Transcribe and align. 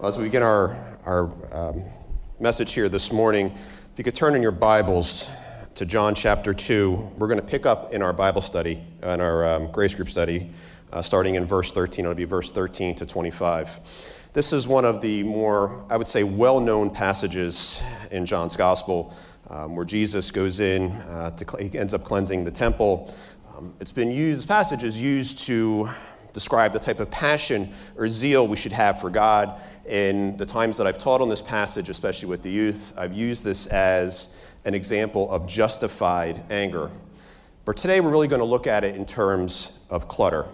As 0.00 0.16
we 0.16 0.22
begin 0.22 0.44
our, 0.44 0.76
our 1.06 1.28
um, 1.50 1.82
message 2.38 2.72
here 2.72 2.88
this 2.88 3.10
morning, 3.10 3.46
if 3.46 3.98
you 3.98 4.04
could 4.04 4.14
turn 4.14 4.36
in 4.36 4.42
your 4.42 4.52
Bibles 4.52 5.28
to 5.74 5.84
John 5.84 6.14
chapter 6.14 6.54
2, 6.54 7.14
we're 7.18 7.26
going 7.26 7.40
to 7.40 7.44
pick 7.44 7.66
up 7.66 7.92
in 7.92 8.00
our 8.00 8.12
Bible 8.12 8.40
study, 8.40 8.80
in 9.02 9.20
our 9.20 9.44
um, 9.44 9.72
grace 9.72 9.96
group 9.96 10.08
study, 10.08 10.50
uh, 10.92 11.02
starting 11.02 11.34
in 11.34 11.44
verse 11.44 11.72
13. 11.72 12.04
It'll 12.04 12.14
be 12.14 12.22
verse 12.26 12.52
13 12.52 12.94
to 12.94 13.06
25. 13.06 13.80
This 14.34 14.52
is 14.52 14.68
one 14.68 14.84
of 14.84 15.00
the 15.00 15.24
more, 15.24 15.84
I 15.90 15.96
would 15.96 16.06
say, 16.06 16.22
well 16.22 16.60
known 16.60 16.90
passages 16.90 17.82
in 18.12 18.24
John's 18.24 18.56
Gospel 18.56 19.12
um, 19.50 19.74
where 19.74 19.84
Jesus 19.84 20.30
goes 20.30 20.60
in, 20.60 20.92
uh, 20.92 21.32
to, 21.32 21.56
he 21.56 21.76
ends 21.76 21.92
up 21.92 22.04
cleansing 22.04 22.44
the 22.44 22.52
temple. 22.52 23.12
Um, 23.52 23.74
it's 23.80 23.90
been 23.90 24.12
used, 24.12 24.38
this 24.38 24.46
passage 24.46 24.84
is 24.84 25.00
used 25.00 25.40
to 25.46 25.90
describe 26.38 26.72
the 26.72 26.78
type 26.78 27.00
of 27.00 27.10
passion 27.10 27.68
or 27.96 28.08
zeal 28.08 28.46
we 28.46 28.56
should 28.56 28.70
have 28.70 29.00
for 29.00 29.10
God 29.10 29.60
in 29.86 30.36
the 30.36 30.46
times 30.46 30.76
that 30.76 30.86
I've 30.86 30.96
taught 30.96 31.20
on 31.20 31.28
this 31.28 31.42
passage, 31.42 31.88
especially 31.88 32.28
with 32.28 32.42
the 32.42 32.50
youth, 32.50 32.92
I've 32.96 33.12
used 33.12 33.42
this 33.42 33.66
as 33.66 34.36
an 34.64 34.72
example 34.72 35.28
of 35.32 35.48
justified 35.48 36.44
anger. 36.48 36.92
But 37.64 37.76
today 37.76 38.00
we're 38.00 38.12
really 38.12 38.28
going 38.28 38.38
to 38.38 38.46
look 38.46 38.68
at 38.68 38.84
it 38.84 38.94
in 38.94 39.04
terms 39.04 39.80
of 39.90 40.06
clutter. 40.06 40.46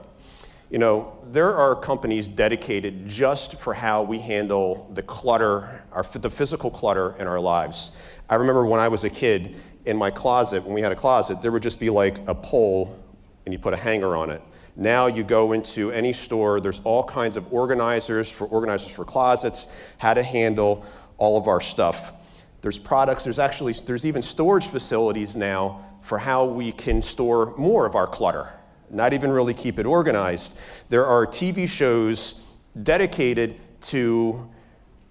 You 0.70 0.78
know, 0.78 1.18
there 1.30 1.54
are 1.54 1.76
companies 1.76 2.28
dedicated 2.28 3.06
just 3.06 3.60
for 3.60 3.74
how 3.74 4.04
we 4.04 4.18
handle 4.18 4.90
the 4.94 5.02
clutter, 5.02 5.84
our, 5.92 6.02
the 6.14 6.30
physical 6.30 6.70
clutter 6.70 7.14
in 7.18 7.26
our 7.26 7.38
lives. 7.38 7.98
I 8.30 8.36
remember 8.36 8.64
when 8.64 8.80
I 8.80 8.88
was 8.88 9.04
a 9.04 9.10
kid 9.10 9.56
in 9.84 9.98
my 9.98 10.10
closet, 10.10 10.64
when 10.64 10.72
we 10.72 10.80
had 10.80 10.92
a 10.92 10.96
closet, 10.96 11.42
there 11.42 11.52
would 11.52 11.62
just 11.62 11.78
be 11.78 11.90
like 11.90 12.26
a 12.26 12.34
pole 12.34 12.98
and 13.44 13.52
you 13.52 13.58
put 13.58 13.74
a 13.74 13.76
hanger 13.76 14.16
on 14.16 14.30
it. 14.30 14.40
Now 14.76 15.06
you 15.06 15.22
go 15.22 15.52
into 15.52 15.92
any 15.92 16.12
store, 16.12 16.60
there's 16.60 16.80
all 16.84 17.04
kinds 17.04 17.36
of 17.36 17.52
organizers 17.52 18.30
for 18.30 18.46
organizers 18.48 18.90
for 18.90 19.04
closets, 19.04 19.68
how 19.98 20.14
to 20.14 20.22
handle 20.22 20.84
all 21.16 21.38
of 21.38 21.46
our 21.46 21.60
stuff. 21.60 22.12
There's 22.60 22.78
products, 22.78 23.24
there's 23.24 23.38
actually 23.38 23.74
there's 23.84 24.04
even 24.04 24.22
storage 24.22 24.66
facilities 24.66 25.36
now 25.36 25.84
for 26.02 26.18
how 26.18 26.44
we 26.44 26.72
can 26.72 27.02
store 27.02 27.54
more 27.56 27.86
of 27.86 27.94
our 27.94 28.06
clutter, 28.06 28.52
not 28.90 29.12
even 29.12 29.30
really 29.30 29.54
keep 29.54 29.78
it 29.78 29.86
organized. 29.86 30.58
There 30.88 31.06
are 31.06 31.26
TV 31.26 31.68
shows 31.68 32.40
dedicated 32.82 33.56
to 33.82 34.48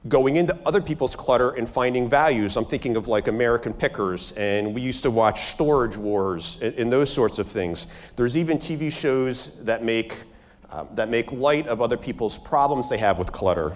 going 0.07 0.35
into 0.35 0.57
other 0.65 0.81
people's 0.81 1.15
clutter 1.15 1.51
and 1.51 1.67
finding 1.67 2.09
values. 2.09 2.57
I'm 2.57 2.65
thinking 2.65 2.97
of 2.97 3.07
like 3.07 3.27
American 3.27 3.73
Pickers, 3.73 4.33
and 4.33 4.73
we 4.73 4.81
used 4.81 5.03
to 5.03 5.11
watch 5.11 5.45
Storage 5.45 5.95
Wars 5.95 6.59
and, 6.61 6.75
and 6.75 6.91
those 6.91 7.11
sorts 7.11 7.39
of 7.39 7.47
things. 7.47 7.87
There's 8.15 8.35
even 8.35 8.57
TV 8.57 8.91
shows 8.91 9.63
that 9.63 9.83
make, 9.83 10.15
uh, 10.69 10.83
that 10.95 11.09
make 11.09 11.31
light 11.31 11.67
of 11.67 11.81
other 11.81 11.95
people's 11.95 12.37
problems 12.37 12.89
they 12.89 12.97
have 12.97 13.17
with 13.17 13.31
clutter. 13.31 13.73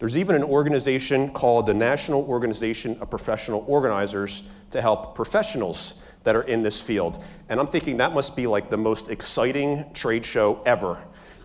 There's 0.00 0.16
even 0.16 0.34
an 0.34 0.42
organization 0.42 1.30
called 1.30 1.66
the 1.66 1.74
National 1.74 2.22
Organization 2.22 2.96
of 3.00 3.10
Professional 3.10 3.64
Organizers 3.68 4.44
to 4.70 4.80
help 4.80 5.14
professionals 5.14 5.94
that 6.24 6.34
are 6.34 6.42
in 6.42 6.62
this 6.62 6.80
field. 6.80 7.22
And 7.48 7.60
I'm 7.60 7.66
thinking 7.66 7.98
that 7.98 8.12
must 8.12 8.34
be 8.34 8.46
like 8.46 8.70
the 8.70 8.76
most 8.76 9.10
exciting 9.10 9.84
trade 9.94 10.24
show 10.24 10.62
ever 10.66 10.98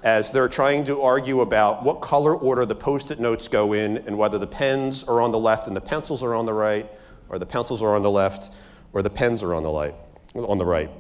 as 0.06 0.30
they're 0.30 0.48
trying 0.48 0.84
to 0.84 1.02
argue 1.02 1.42
about 1.42 1.82
what 1.82 2.00
color 2.00 2.36
order 2.36 2.64
the 2.64 2.76
post 2.76 3.10
it 3.10 3.20
notes 3.20 3.48
go 3.48 3.74
in 3.74 3.98
and 4.06 4.16
whether 4.16 4.38
the 4.38 4.46
pens 4.46 5.04
are 5.04 5.20
on 5.20 5.32
the 5.32 5.40
left 5.40 5.66
and 5.66 5.76
the 5.76 5.82
pencils 5.82 6.22
are 6.22 6.36
on 6.36 6.46
the 6.46 6.54
right, 6.54 6.88
or 7.28 7.40
the 7.40 7.46
pencils 7.46 7.82
are 7.82 7.96
on 7.96 8.04
the 8.04 8.12
left, 8.12 8.52
or 8.94 9.02
the 9.02 9.10
pens 9.10 9.42
are 9.42 9.56
on 9.56 9.64
the, 9.64 9.70
light, 9.70 9.96
on 10.36 10.60
the 10.60 10.66
right. 10.66 10.92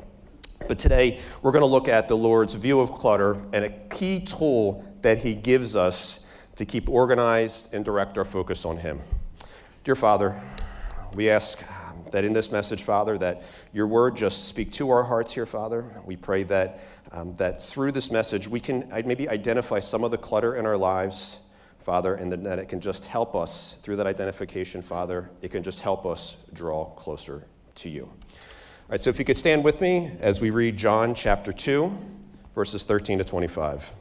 But 0.67 0.79
today, 0.79 1.19
we're 1.43 1.51
going 1.51 1.61
to 1.61 1.67
look 1.67 1.87
at 1.87 2.07
the 2.07 2.17
Lord's 2.17 2.55
view 2.55 2.79
of 2.79 2.93
clutter 2.93 3.33
and 3.53 3.63
a 3.63 3.69
key 3.89 4.21
tool 4.21 4.83
that 5.03 5.19
He 5.19 5.35
gives 5.35 5.75
us 5.75 6.25
to 6.55 6.65
keep 6.65 6.89
organized 6.89 7.75
and 7.75 7.85
direct 7.85 8.17
our 8.17 8.25
focus 8.25 8.65
on 8.65 8.77
Him. 8.77 8.99
Dear 9.83 9.95
Father, 9.95 10.41
we 11.13 11.29
ask 11.29 11.63
that 12.15 12.23
in 12.23 12.31
this 12.31 12.49
message, 12.49 12.83
Father, 12.83 13.17
that 13.17 13.43
your 13.73 13.87
word 13.87 14.15
just 14.15 14.47
speak 14.47 14.71
to 14.71 14.89
our 14.89 15.03
hearts 15.03 15.33
here, 15.33 15.45
Father. 15.45 15.83
We 16.05 16.15
pray 16.15 16.43
that 16.43 16.79
um, 17.11 17.35
that 17.35 17.61
through 17.61 17.91
this 17.91 18.09
message 18.09 18.47
we 18.47 18.61
can 18.61 18.89
maybe 19.05 19.27
identify 19.27 19.81
some 19.81 20.05
of 20.05 20.11
the 20.11 20.17
clutter 20.17 20.55
in 20.55 20.65
our 20.65 20.77
lives, 20.77 21.39
Father, 21.79 22.15
and 22.15 22.31
that 22.31 22.57
it 22.57 22.69
can 22.69 22.79
just 22.79 23.05
help 23.05 23.35
us 23.35 23.77
through 23.81 23.97
that 23.97 24.07
identification, 24.07 24.81
Father. 24.81 25.29
It 25.41 25.51
can 25.51 25.61
just 25.61 25.81
help 25.81 26.05
us 26.05 26.37
draw 26.53 26.85
closer 26.91 27.43
to 27.75 27.89
you. 27.89 28.03
All 28.03 28.91
right, 28.91 29.01
so 29.01 29.09
if 29.09 29.19
you 29.19 29.25
could 29.25 29.37
stand 29.37 29.65
with 29.65 29.81
me 29.81 30.11
as 30.21 30.39
we 30.39 30.51
read 30.51 30.77
John 30.77 31.15
chapter 31.15 31.51
2, 31.51 31.93
verses 32.55 32.85
13 32.85 33.17
to 33.17 33.25
25. 33.25 33.93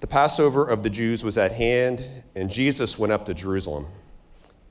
The 0.00 0.06
Passover 0.06 0.68
of 0.68 0.82
the 0.82 0.90
Jews 0.90 1.24
was 1.24 1.38
at 1.38 1.52
hand, 1.52 2.06
and 2.36 2.50
Jesus 2.50 2.98
went 2.98 3.10
up 3.10 3.24
to 3.24 3.32
Jerusalem. 3.32 3.86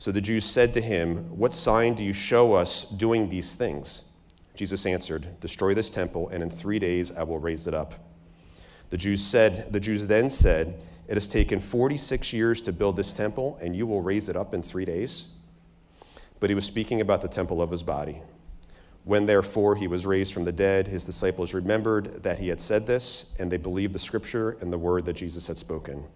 So 0.00 0.10
the 0.10 0.22
Jews 0.22 0.46
said 0.46 0.72
to 0.74 0.80
him, 0.80 1.18
What 1.36 1.52
sign 1.52 1.92
do 1.92 2.02
you 2.02 2.14
show 2.14 2.54
us 2.54 2.84
doing 2.84 3.28
these 3.28 3.52
things? 3.52 4.04
Jesus 4.54 4.86
answered, 4.86 5.38
Destroy 5.40 5.74
this 5.74 5.90
temple, 5.90 6.30
and 6.30 6.42
in 6.42 6.48
three 6.48 6.78
days 6.78 7.12
I 7.12 7.22
will 7.22 7.38
raise 7.38 7.66
it 7.66 7.74
up. 7.74 7.94
The 8.88 8.96
Jews 8.96 9.22
said, 9.22 9.70
the 9.70 9.78
Jews 9.78 10.06
then 10.06 10.30
said, 10.30 10.82
It 11.06 11.14
has 11.18 11.28
taken 11.28 11.60
46 11.60 12.32
years 12.32 12.62
to 12.62 12.72
build 12.72 12.96
this 12.96 13.12
temple, 13.12 13.58
and 13.60 13.76
you 13.76 13.86
will 13.86 14.00
raise 14.00 14.30
it 14.30 14.36
up 14.36 14.54
in 14.54 14.62
three 14.62 14.86
days. 14.86 15.28
But 16.40 16.48
he 16.48 16.54
was 16.54 16.64
speaking 16.64 17.02
about 17.02 17.20
the 17.20 17.28
temple 17.28 17.60
of 17.60 17.70
his 17.70 17.82
body. 17.82 18.22
When 19.04 19.26
therefore 19.26 19.76
he 19.76 19.86
was 19.86 20.06
raised 20.06 20.32
from 20.32 20.46
the 20.46 20.52
dead, 20.52 20.88
his 20.88 21.04
disciples 21.04 21.52
remembered 21.52 22.22
that 22.22 22.38
he 22.38 22.48
had 22.48 22.62
said 22.62 22.86
this, 22.86 23.26
and 23.38 23.52
they 23.52 23.58
believed 23.58 23.94
the 23.94 23.98
scripture 23.98 24.56
and 24.62 24.72
the 24.72 24.78
word 24.78 25.04
that 25.04 25.16
Jesus 25.16 25.46
had 25.46 25.58
spoken. 25.58 26.06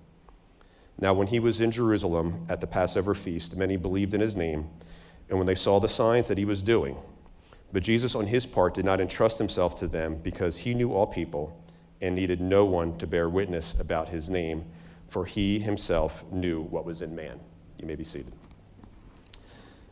Now, 1.00 1.12
when 1.12 1.26
he 1.26 1.40
was 1.40 1.60
in 1.60 1.70
Jerusalem 1.70 2.46
at 2.48 2.60
the 2.60 2.66
Passover 2.66 3.14
feast, 3.14 3.56
many 3.56 3.76
believed 3.76 4.14
in 4.14 4.20
his 4.20 4.36
name, 4.36 4.68
and 5.28 5.38
when 5.38 5.46
they 5.46 5.54
saw 5.54 5.80
the 5.80 5.88
signs 5.88 6.28
that 6.28 6.38
he 6.38 6.44
was 6.44 6.62
doing, 6.62 6.96
but 7.72 7.82
Jesus, 7.82 8.14
on 8.14 8.26
his 8.28 8.46
part, 8.46 8.74
did 8.74 8.84
not 8.84 9.00
entrust 9.00 9.38
himself 9.38 9.74
to 9.76 9.88
them 9.88 10.14
because 10.22 10.58
he 10.58 10.74
knew 10.74 10.92
all 10.92 11.08
people 11.08 11.60
and 12.00 12.14
needed 12.14 12.40
no 12.40 12.64
one 12.64 12.96
to 12.98 13.06
bear 13.06 13.28
witness 13.28 13.78
about 13.80 14.08
his 14.08 14.30
name, 14.30 14.64
for 15.08 15.24
he 15.24 15.58
himself 15.58 16.24
knew 16.30 16.62
what 16.62 16.84
was 16.84 17.02
in 17.02 17.16
man. 17.16 17.40
You 17.78 17.86
may 17.86 17.96
be 17.96 18.04
seated. 18.04 18.32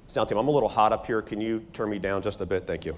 Sound 0.06 0.28
team, 0.28 0.38
I'm 0.38 0.46
a 0.46 0.50
little 0.52 0.68
hot 0.68 0.92
up 0.92 1.06
here. 1.06 1.22
Can 1.22 1.40
you 1.40 1.66
turn 1.72 1.90
me 1.90 1.98
down 1.98 2.22
just 2.22 2.40
a 2.40 2.46
bit? 2.46 2.66
Thank 2.66 2.84
you. 2.86 2.94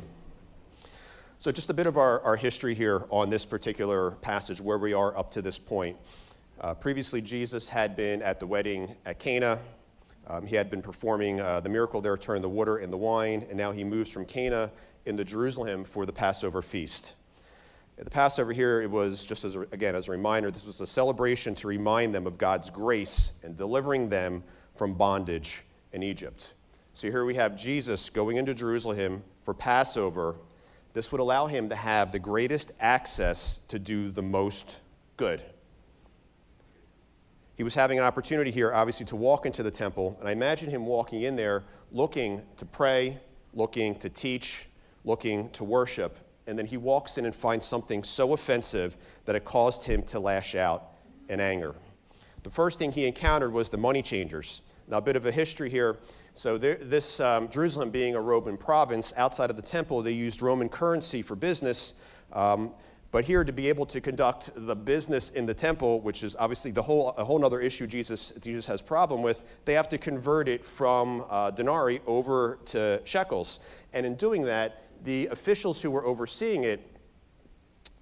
So, 1.38 1.52
just 1.52 1.70
a 1.70 1.74
bit 1.74 1.86
of 1.86 1.96
our, 1.96 2.20
our 2.22 2.36
history 2.36 2.74
here 2.74 3.06
on 3.10 3.30
this 3.30 3.44
particular 3.44 4.12
passage, 4.12 4.60
where 4.60 4.78
we 4.78 4.92
are 4.94 5.16
up 5.16 5.30
to 5.32 5.42
this 5.42 5.58
point. 5.58 5.96
Uh, 6.60 6.72
previously, 6.72 7.20
Jesus 7.20 7.68
had 7.68 7.96
been 7.96 8.22
at 8.22 8.38
the 8.38 8.46
wedding 8.46 8.94
at 9.04 9.18
Cana. 9.18 9.58
Um, 10.28 10.46
he 10.46 10.56
had 10.56 10.70
been 10.70 10.82
performing 10.82 11.40
uh, 11.40 11.60
the 11.60 11.68
miracle 11.68 12.00
there, 12.00 12.16
turning 12.16 12.42
the 12.42 12.48
water 12.48 12.78
into 12.78 12.96
wine, 12.96 13.44
and 13.48 13.58
now 13.58 13.72
he 13.72 13.84
moves 13.84 14.10
from 14.10 14.24
Cana 14.24 14.70
into 15.04 15.24
Jerusalem 15.24 15.84
for 15.84 16.06
the 16.06 16.12
Passover 16.12 16.62
feast. 16.62 17.16
The 17.96 18.10
Passover 18.10 18.52
here, 18.52 18.82
it 18.82 18.90
was 18.90 19.26
just 19.26 19.44
as 19.44 19.56
a, 19.56 19.60
again 19.60 19.94
as 19.94 20.08
a 20.08 20.10
reminder, 20.10 20.50
this 20.50 20.66
was 20.66 20.80
a 20.80 20.86
celebration 20.86 21.54
to 21.56 21.68
remind 21.68 22.14
them 22.14 22.26
of 22.26 22.38
God's 22.38 22.70
grace 22.70 23.34
and 23.42 23.56
delivering 23.56 24.08
them 24.08 24.42
from 24.74 24.94
bondage 24.94 25.64
in 25.92 26.02
Egypt. 26.02 26.54
So 26.94 27.10
here 27.10 27.24
we 27.24 27.34
have 27.34 27.56
Jesus 27.56 28.10
going 28.10 28.36
into 28.36 28.54
Jerusalem 28.54 29.22
for 29.42 29.54
Passover. 29.54 30.36
This 30.92 31.12
would 31.12 31.20
allow 31.20 31.46
him 31.46 31.68
to 31.68 31.76
have 31.76 32.10
the 32.10 32.18
greatest 32.18 32.72
access 32.80 33.58
to 33.68 33.78
do 33.78 34.10
the 34.10 34.22
most 34.22 34.80
good. 35.16 35.42
He 37.56 37.62
was 37.62 37.74
having 37.74 37.98
an 37.98 38.04
opportunity 38.04 38.50
here, 38.50 38.72
obviously, 38.72 39.06
to 39.06 39.16
walk 39.16 39.46
into 39.46 39.62
the 39.62 39.70
temple. 39.70 40.16
And 40.18 40.28
I 40.28 40.32
imagine 40.32 40.70
him 40.70 40.86
walking 40.86 41.22
in 41.22 41.36
there 41.36 41.64
looking 41.92 42.42
to 42.56 42.66
pray, 42.66 43.20
looking 43.52 43.94
to 43.96 44.08
teach, 44.08 44.68
looking 45.04 45.50
to 45.50 45.62
worship. 45.64 46.18
And 46.46 46.58
then 46.58 46.66
he 46.66 46.76
walks 46.76 47.16
in 47.16 47.24
and 47.24 47.34
finds 47.34 47.64
something 47.64 48.02
so 48.02 48.32
offensive 48.32 48.96
that 49.24 49.36
it 49.36 49.44
caused 49.44 49.84
him 49.84 50.02
to 50.04 50.18
lash 50.18 50.54
out 50.54 50.90
in 51.28 51.40
anger. 51.40 51.74
The 52.42 52.50
first 52.50 52.78
thing 52.78 52.92
he 52.92 53.06
encountered 53.06 53.52
was 53.52 53.68
the 53.68 53.78
money 53.78 54.02
changers. 54.02 54.62
Now, 54.88 54.98
a 54.98 55.02
bit 55.02 55.16
of 55.16 55.24
a 55.24 55.30
history 55.30 55.70
here. 55.70 55.98
So, 56.34 56.58
there, 56.58 56.74
this 56.74 57.20
um, 57.20 57.48
Jerusalem 57.48 57.90
being 57.90 58.16
a 58.16 58.20
Roman 58.20 58.56
province, 58.56 59.14
outside 59.16 59.48
of 59.48 59.56
the 59.56 59.62
temple, 59.62 60.02
they 60.02 60.12
used 60.12 60.42
Roman 60.42 60.68
currency 60.68 61.22
for 61.22 61.36
business. 61.36 61.94
Um, 62.32 62.72
but 63.14 63.24
here, 63.24 63.44
to 63.44 63.52
be 63.52 63.68
able 63.68 63.86
to 63.86 64.00
conduct 64.00 64.50
the 64.56 64.74
business 64.74 65.30
in 65.30 65.46
the 65.46 65.54
temple, 65.54 66.00
which 66.00 66.24
is 66.24 66.34
obviously 66.36 66.72
the 66.72 66.82
whole, 66.82 67.10
a 67.10 67.24
whole 67.24 67.44
other 67.44 67.60
issue 67.60 67.86
Jesus, 67.86 68.32
Jesus 68.40 68.66
has 68.66 68.82
problem 68.82 69.22
with, 69.22 69.44
they 69.66 69.74
have 69.74 69.88
to 69.90 69.98
convert 69.98 70.48
it 70.48 70.66
from 70.66 71.24
uh, 71.30 71.52
denarii 71.52 72.00
over 72.08 72.58
to 72.64 73.00
shekels. 73.04 73.60
And 73.92 74.04
in 74.04 74.16
doing 74.16 74.42
that, 74.46 74.82
the 75.04 75.28
officials 75.28 75.80
who 75.80 75.92
were 75.92 76.04
overseeing 76.04 76.64
it 76.64 76.80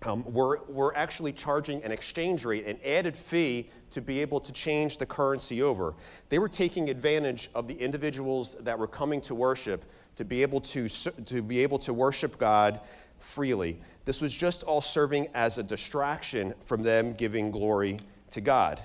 um, 0.07 0.25
were, 0.33 0.65
were 0.67 0.97
actually 0.97 1.35
charging 1.35 1.85
an 1.85 1.93
exchange 1.93 2.47
rate, 2.47 2.65
an 2.65 2.79
added 2.83 3.15
fee 3.15 3.69
to 3.91 4.01
be 4.01 4.19
able 4.21 4.41
to 4.41 4.51
change 4.51 4.97
the 4.97 5.05
currency 5.05 5.61
over. 5.61 5.93
They 6.31 6.39
were 6.39 6.49
taking 6.49 6.89
advantage 6.89 7.51
of 7.55 7.69
the 7.69 7.75
individuals 7.75 8.55
that 8.61 8.79
were 8.79 8.89
coming 8.89 9.21
to 9.21 9.35
worship 9.35 9.85
to 10.17 10.25
be 10.25 10.43
able 10.43 10.61
to, 10.61 10.89
to, 10.89 11.43
be 11.43 11.61
able 11.61 11.79
to 11.81 11.95
worship 11.95 12.39
God 12.39 12.81
freely. 13.23 13.81
This 14.05 14.21
was 14.21 14.35
just 14.35 14.63
all 14.65 14.81
serving 14.81 15.29
as 15.35 15.59
a 15.59 15.63
distraction 15.63 16.55
from 16.65 16.83
them 16.83 17.15
giving 17.15 17.51
glory 17.51 18.01
to 18.31 18.41
God. 18.41 18.81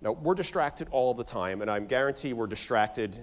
Now, 0.00 0.12
we're 0.12 0.34
distracted 0.34 0.88
all 0.90 1.14
the 1.14 1.24
time, 1.24 1.62
and 1.62 1.70
I'm 1.70 1.86
guarantee 1.86 2.32
we're 2.32 2.46
distracted. 2.46 3.18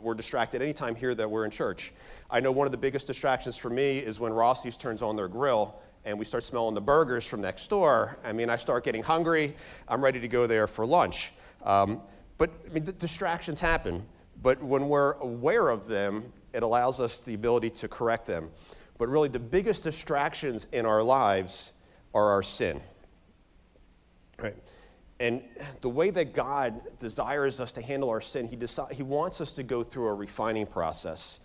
We're 0.00 0.14
distracted 0.14 0.62
anytime 0.62 0.94
here 0.94 1.14
that 1.14 1.28
we're 1.28 1.44
in 1.44 1.50
church. 1.50 1.92
I 2.30 2.40
know 2.40 2.52
one 2.52 2.66
of 2.66 2.72
the 2.72 2.78
biggest 2.78 3.06
distractions 3.06 3.56
for 3.56 3.70
me 3.70 3.98
is 3.98 4.20
when 4.20 4.32
Rossi's 4.32 4.76
turns 4.76 5.02
on 5.02 5.16
their 5.16 5.28
grill 5.28 5.80
and 6.04 6.18
we 6.18 6.24
start 6.24 6.42
smelling 6.42 6.74
the 6.74 6.80
burgers 6.80 7.26
from 7.26 7.40
next 7.40 7.68
door. 7.68 8.18
I 8.24 8.32
mean, 8.32 8.50
I 8.50 8.56
start 8.56 8.84
getting 8.84 9.02
hungry. 9.02 9.56
I'm 9.88 10.02
ready 10.02 10.20
to 10.20 10.28
go 10.28 10.46
there 10.46 10.66
for 10.66 10.86
lunch. 10.86 11.32
Um, 11.64 12.02
but 12.36 12.50
I 12.66 12.72
mean, 12.72 12.84
distractions 12.98 13.60
happen. 13.60 14.06
But 14.42 14.62
when 14.62 14.88
we're 14.88 15.12
aware 15.14 15.68
of 15.68 15.86
them, 15.88 16.32
it 16.52 16.62
allows 16.62 17.00
us 17.00 17.22
the 17.22 17.34
ability 17.34 17.70
to 17.70 17.88
correct 17.88 18.26
them. 18.26 18.50
But 18.98 19.08
really, 19.08 19.28
the 19.28 19.38
biggest 19.38 19.84
distractions 19.84 20.66
in 20.72 20.84
our 20.84 21.02
lives 21.02 21.72
are 22.14 22.26
our 22.30 22.42
sin. 22.42 22.80
Right? 24.38 24.56
And 25.20 25.42
the 25.80 25.88
way 25.88 26.10
that 26.10 26.32
God 26.32 26.80
desires 26.98 27.60
us 27.60 27.72
to 27.72 27.82
handle 27.82 28.08
our 28.08 28.20
sin, 28.20 28.46
He, 28.46 28.56
deci- 28.56 28.92
he 28.92 29.02
wants 29.02 29.40
us 29.40 29.52
to 29.54 29.62
go 29.62 29.82
through 29.82 30.08
a 30.08 30.14
refining 30.14 30.66
process. 30.66 31.40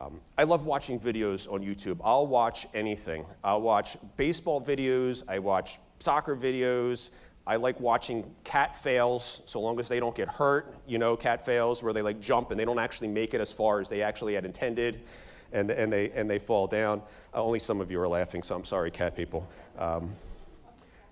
Um, 0.00 0.20
I 0.36 0.44
love 0.44 0.64
watching 0.64 1.00
videos 1.00 1.50
on 1.52 1.60
YouTube. 1.60 1.98
I'll 2.04 2.28
watch 2.28 2.66
anything. 2.74 3.26
I'll 3.42 3.60
watch 3.60 3.96
baseball 4.16 4.60
videos, 4.60 5.22
I 5.26 5.40
watch 5.40 5.78
soccer 5.98 6.36
videos. 6.36 7.10
I 7.48 7.56
like 7.56 7.80
watching 7.80 8.30
cat 8.44 8.76
fails, 8.76 9.40
so 9.46 9.58
long 9.58 9.80
as 9.80 9.88
they 9.88 9.98
don't 10.00 10.14
get 10.14 10.28
hurt, 10.28 10.74
you 10.86 10.98
know, 10.98 11.16
cat 11.16 11.46
fails 11.46 11.82
where 11.82 11.94
they 11.94 12.02
like 12.02 12.20
jump 12.20 12.50
and 12.50 12.60
they 12.60 12.66
don't 12.66 12.78
actually 12.78 13.08
make 13.08 13.32
it 13.32 13.40
as 13.40 13.54
far 13.54 13.80
as 13.80 13.88
they 13.88 14.02
actually 14.02 14.34
had 14.34 14.44
intended 14.44 15.00
and, 15.52 15.70
and, 15.70 15.92
they, 15.92 16.10
and 16.10 16.28
they 16.28 16.38
fall 16.38 16.66
down. 16.66 17.02
Uh, 17.34 17.42
only 17.42 17.58
some 17.58 17.80
of 17.80 17.90
you 17.90 18.00
are 18.00 18.08
laughing, 18.08 18.42
so 18.42 18.54
I'm 18.54 18.64
sorry, 18.64 18.90
cat 18.90 19.16
people. 19.16 19.48
Um, 19.78 20.10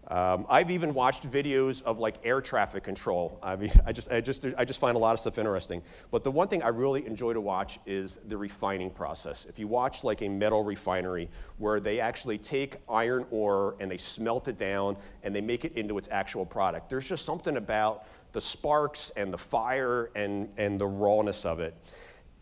um, 0.08 0.46
I've 0.48 0.70
even 0.70 0.94
watched 0.94 1.28
videos 1.28 1.82
of 1.82 1.98
like 1.98 2.14
air 2.24 2.40
traffic 2.40 2.84
control. 2.84 3.40
I 3.42 3.56
mean, 3.56 3.72
I 3.84 3.92
just, 3.92 4.10
I, 4.12 4.20
just, 4.20 4.46
I 4.56 4.64
just 4.64 4.78
find 4.78 4.94
a 4.94 4.98
lot 4.98 5.14
of 5.14 5.20
stuff 5.20 5.36
interesting. 5.36 5.82
But 6.12 6.22
the 6.22 6.30
one 6.30 6.46
thing 6.46 6.62
I 6.62 6.68
really 6.68 7.04
enjoy 7.06 7.32
to 7.32 7.40
watch 7.40 7.80
is 7.86 8.18
the 8.18 8.36
refining 8.36 8.90
process. 8.90 9.46
If 9.46 9.58
you 9.58 9.66
watch 9.66 10.04
like 10.04 10.22
a 10.22 10.28
metal 10.28 10.62
refinery 10.62 11.28
where 11.58 11.80
they 11.80 11.98
actually 11.98 12.38
take 12.38 12.76
iron 12.88 13.26
ore 13.30 13.74
and 13.80 13.90
they 13.90 13.98
smelt 13.98 14.46
it 14.46 14.56
down 14.56 14.96
and 15.24 15.34
they 15.34 15.40
make 15.40 15.64
it 15.64 15.72
into 15.76 15.98
its 15.98 16.08
actual 16.12 16.46
product, 16.46 16.88
there's 16.88 17.08
just 17.08 17.24
something 17.24 17.56
about 17.56 18.06
the 18.32 18.40
sparks 18.40 19.10
and 19.16 19.32
the 19.32 19.38
fire 19.38 20.10
and, 20.14 20.48
and 20.56 20.80
the 20.80 20.86
rawness 20.86 21.44
of 21.44 21.58
it 21.58 21.74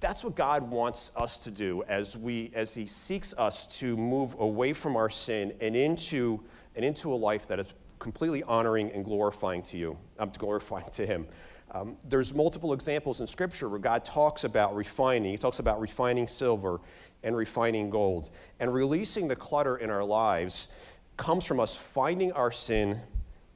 that's 0.01 0.23
what 0.23 0.35
God 0.35 0.71
wants 0.71 1.11
us 1.17 1.39
to 1.39 1.51
do 1.51 1.83
as, 1.89 2.17
we, 2.17 2.51
as 2.55 2.75
He 2.75 2.87
seeks 2.87 3.33
us 3.39 3.67
to 3.79 3.97
move 3.97 4.35
away 4.39 4.73
from 4.73 4.97
our 4.97 5.09
sin 5.09 5.55
and 5.61 5.75
into, 5.75 6.43
and 6.77 6.85
into 6.85 7.13
a 7.13 7.17
life 7.17 7.47
that 7.47 7.59
is 7.59 7.73
completely 7.99 8.43
honoring 8.43 8.91
and 8.93 9.05
glorifying 9.05 9.63
to 9.63 9.79
you, 9.79 9.97
um, 10.19 10.31
glorifying 10.37 10.89
to 10.93 11.07
Him. 11.07 11.27
Um, 11.73 11.97
there's 12.09 12.35
multiple 12.35 12.73
examples 12.73 13.21
in 13.21 13.27
Scripture 13.27 13.69
where 13.69 13.81
God 13.81 14.05
talks 14.05 14.45
about 14.45 14.77
refining. 14.77 15.31
He 15.31 15.39
talks 15.39 15.59
about 15.59 15.81
refining 15.81 16.27
silver 16.27 16.81
and 17.23 17.37
refining 17.37 17.91
gold. 17.91 18.31
And 18.61 18.73
releasing 18.73 19.27
the 19.27 19.37
clutter 19.37 19.79
in 19.79 19.91
our 19.91 20.05
lives 20.05 20.69
comes 21.17 21.45
from 21.45 21.59
us 21.59 21.75
finding 21.75 22.31
our 22.33 22.53
sin 22.53 23.01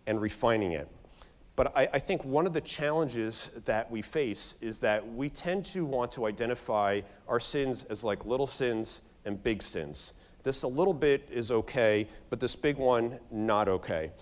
and 0.07 0.21
refining 0.21 0.73
it. 0.73 0.89
But 1.59 1.77
I, 1.77 1.89
I, 1.95 1.99
think 1.99 2.25
one 2.25 2.47
of 2.47 2.53
the 2.53 2.61
challenges 2.61 3.51
that 3.65 3.91
we 3.91 4.01
face 4.01 4.55
is 4.61 4.79
that 4.79 5.05
we 5.15 5.29
tend 5.29 5.65
to 5.67 5.85
want 5.85 6.13
to 6.13 6.27
identify 6.27 7.01
our 7.27 7.41
sins 7.41 7.83
as 7.91 8.05
like 8.05 8.25
little 8.25 8.47
sins 8.47 9.03
and 9.25 9.43
big 9.43 9.61
sins. 9.65 10.15
This 10.45 10.63
a 10.63 10.69
little 10.69 10.95
bit 10.95 11.29
is 11.33 11.51
okay, 11.51 12.07
but 12.31 12.39
this 12.39 12.55
big 12.55 12.77
one, 12.77 13.19
not 13.33 13.69
okay. 13.69 14.13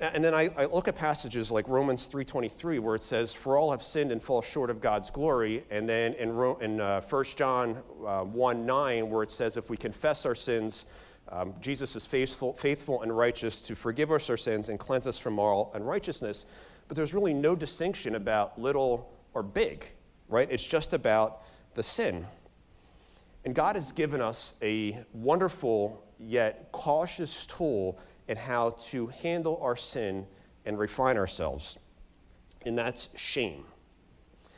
And 0.00 0.24
then 0.24 0.32
I, 0.32 0.48
I 0.56 0.64
look 0.64 0.88
at 0.88 0.96
passages 0.96 1.50
like 1.50 1.68
Romans 1.68 2.08
3.23 2.08 2.80
where 2.80 2.94
it 2.94 3.02
says, 3.02 3.34
for 3.34 3.58
all 3.58 3.70
have 3.70 3.82
sinned 3.82 4.10
and 4.10 4.22
fall 4.22 4.40
short 4.40 4.70
of 4.70 4.80
God's 4.80 5.10
glory. 5.10 5.64
And 5.70 5.86
then 5.86 6.14
in, 6.14 6.30
in 6.62 6.80
uh, 6.80 7.02
1 7.02 7.24
John 7.36 7.82
uh, 8.06 8.22
1 8.22 8.64
9 8.64 9.10
where 9.10 9.22
it 9.22 9.30
says, 9.30 9.58
if 9.58 9.68
we 9.68 9.76
confess 9.76 10.24
our 10.24 10.34
sins, 10.34 10.86
um, 11.28 11.52
Jesus 11.60 11.96
is 11.96 12.06
faithful, 12.06 12.54
faithful 12.54 13.02
and 13.02 13.14
righteous 13.14 13.60
to 13.66 13.76
forgive 13.76 14.10
us 14.10 14.30
our 14.30 14.38
sins 14.38 14.70
and 14.70 14.78
cleanse 14.78 15.06
us 15.06 15.18
from 15.18 15.38
all 15.38 15.70
unrighteousness 15.74 16.46
but 16.88 16.96
there's 16.96 17.14
really 17.14 17.34
no 17.34 17.54
distinction 17.54 18.14
about 18.14 18.58
little 18.58 19.12
or 19.34 19.42
big, 19.42 19.84
right? 20.28 20.48
It's 20.50 20.66
just 20.66 20.94
about 20.94 21.42
the 21.74 21.82
sin. 21.82 22.26
And 23.44 23.54
God 23.54 23.76
has 23.76 23.92
given 23.92 24.20
us 24.20 24.54
a 24.62 24.98
wonderful 25.12 26.02
yet 26.18 26.70
cautious 26.72 27.46
tool 27.46 27.98
in 28.26 28.36
how 28.36 28.70
to 28.70 29.06
handle 29.06 29.58
our 29.62 29.76
sin 29.76 30.26
and 30.66 30.78
refine 30.78 31.16
ourselves, 31.16 31.78
and 32.66 32.76
that's 32.76 33.08
shame. 33.16 33.64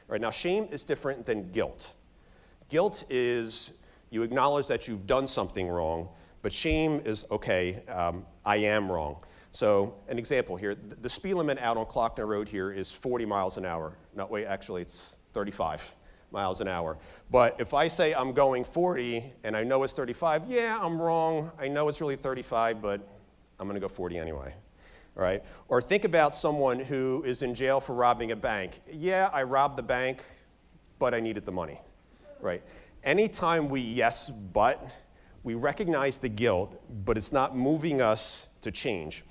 Right 0.09 0.21
now, 0.21 0.33
shame 0.33 0.67
is 0.73 0.83
different 0.83 1.25
than 1.27 1.53
guilt. 1.53 1.95
Guilt 2.69 3.05
is 3.11 3.73
you 4.11 4.23
acknowledge 4.23 4.67
that 4.67 4.89
you've 4.89 5.07
done 5.07 5.27
something 5.29 5.69
wrong, 5.69 6.09
but 6.43 6.53
shame 6.53 7.01
is 7.05 7.25
okay, 7.31 7.83
um, 7.87 8.27
I 8.45 8.57
am 8.57 8.91
wrong. 8.91 9.23
So, 9.53 9.97
an 10.09 10.19
example 10.19 10.57
here 10.57 10.75
the 10.75 11.09
speed 11.09 11.35
limit 11.35 11.59
out 11.59 11.77
on 11.77 11.85
Klockner 11.87 12.27
Road 12.27 12.49
here 12.49 12.71
is 12.71 12.93
40 12.93 13.27
miles 13.27 13.57
an 13.57 13.65
hour. 13.65 13.97
No, 14.15 14.27
wait, 14.27 14.47
actually, 14.47 14.83
it's 14.83 15.17
35 15.33 15.97
miles 16.31 16.61
an 16.61 16.69
hour. 16.69 16.99
But 17.31 17.61
if 17.61 17.75
I 17.75 17.89
say 17.89 18.15
I'm 18.15 18.33
going 18.33 18.65
40 18.65 19.33
and 19.43 19.57
I 19.57 19.65
know 19.65 19.83
it's 19.83 19.93
35, 19.93 20.45
yeah, 20.49 20.79
I'm 20.81 21.01
wrong. 21.01 21.51
I 21.59 21.69
know 21.69 21.89
it's 21.89 22.01
really 22.01 22.17
35, 22.17 22.81
but 22.81 23.01
I'm 23.59 23.67
going 23.67 23.75
to 23.75 23.81
go 23.81 23.89
40 23.89 24.19
anyway. 24.19 24.55
All 25.17 25.23
right? 25.23 25.43
Or 25.69 25.83
think 25.83 26.05
about 26.05 26.37
someone 26.37 26.79
who 26.79 27.23
is 27.25 27.43
in 27.43 27.55
jail 27.55 27.81
for 27.81 27.95
robbing 27.95 28.31
a 28.33 28.37
bank. 28.37 28.81
Yeah, 28.91 29.31
I 29.33 29.43
robbed 29.43 29.77
the 29.77 29.83
bank, 29.83 30.25
but 30.99 31.15
I 31.15 31.21
needed 31.21 31.45
the 31.45 31.53
money. 31.53 31.81
Right? 32.41 32.63
Anytime 33.03 33.69
we 33.69 33.81
yes, 33.81 34.31
but, 34.31 34.91
we 35.43 35.55
recognize 35.55 36.19
the 36.19 36.29
guilt, 36.29 36.81
but 37.05 37.17
it's 37.17 37.33
not 37.33 37.57
moving 37.57 38.01
us 38.01 38.47
to 38.61 38.71
change. 38.71 39.25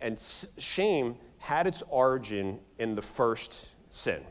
And 0.00 0.18
shame 0.58 1.16
had 1.38 1.66
its 1.66 1.82
origin 1.88 2.60
in 2.78 2.94
the 2.94 3.02
first 3.02 3.68
sin. 3.90 4.22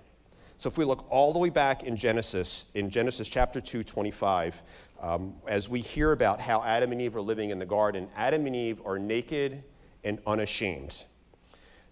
So 0.60 0.70
if 0.70 0.78
we 0.78 0.86
look 0.86 1.06
all 1.10 1.34
the 1.34 1.40
way 1.40 1.50
back 1.50 1.84
in 1.84 1.96
Genesis, 1.96 2.66
in 2.74 2.90
Genesis 2.90 3.28
chapter 3.28 3.62
2, 3.62 3.84
25, 3.84 4.64
um, 5.02 5.36
as 5.48 5.70
we 5.70 5.80
hear 5.82 6.12
about 6.12 6.40
how 6.40 6.64
Adam 6.64 6.92
and 6.92 7.02
Eve 7.02 7.16
are 7.16 7.22
living 7.22 7.52
in 7.52 7.60
the 7.60 7.66
garden, 7.66 8.08
Adam 8.16 8.46
and 8.48 8.56
Eve 8.56 8.82
are 8.86 8.98
naked 8.98 9.64
and 10.04 10.20
unashamed. 10.26 11.06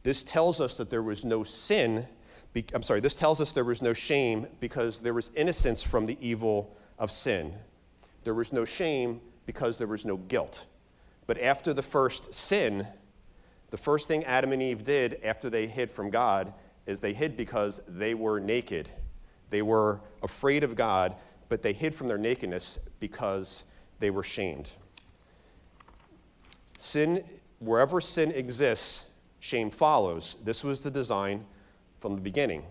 This 0.03 0.23
tells 0.23 0.59
us 0.59 0.77
that 0.77 0.89
there 0.89 1.03
was 1.03 1.25
no 1.25 1.43
sin. 1.43 2.07
Be, 2.53 2.65
I'm 2.73 2.83
sorry, 2.83 2.99
this 2.99 3.15
tells 3.15 3.39
us 3.39 3.53
there 3.53 3.63
was 3.63 3.81
no 3.81 3.93
shame 3.93 4.47
because 4.59 4.99
there 4.99 5.13
was 5.13 5.31
innocence 5.35 5.83
from 5.83 6.05
the 6.05 6.17
evil 6.19 6.75
of 6.97 7.11
sin. 7.11 7.53
There 8.23 8.33
was 8.33 8.51
no 8.51 8.65
shame 8.65 9.21
because 9.45 9.77
there 9.77 9.87
was 9.87 10.05
no 10.05 10.17
guilt. 10.17 10.65
But 11.27 11.39
after 11.39 11.73
the 11.73 11.83
first 11.83 12.33
sin, 12.33 12.87
the 13.69 13.77
first 13.77 14.07
thing 14.07 14.23
Adam 14.25 14.51
and 14.51 14.61
Eve 14.61 14.83
did 14.83 15.19
after 15.23 15.49
they 15.49 15.67
hid 15.67 15.89
from 15.89 16.09
God 16.09 16.53
is 16.85 16.99
they 16.99 17.13
hid 17.13 17.35
because 17.35 17.81
they 17.87 18.13
were 18.13 18.39
naked. 18.39 18.89
They 19.49 19.61
were 19.61 20.01
afraid 20.23 20.63
of 20.63 20.75
God, 20.75 21.15
but 21.49 21.61
they 21.61 21.73
hid 21.73 21.93
from 21.93 22.07
their 22.07 22.17
nakedness 22.17 22.79
because 22.99 23.63
they 23.99 24.09
were 24.09 24.23
shamed. 24.23 24.73
Sin, 26.77 27.23
wherever 27.59 28.01
sin 28.01 28.31
exists, 28.31 29.07
shame 29.39 29.69
follows. 29.69 30.37
This 30.43 30.63
was 30.63 30.81
the 30.81 30.91
design 30.91 31.45
from 31.99 32.15
the 32.15 32.21
beginning. 32.21 32.63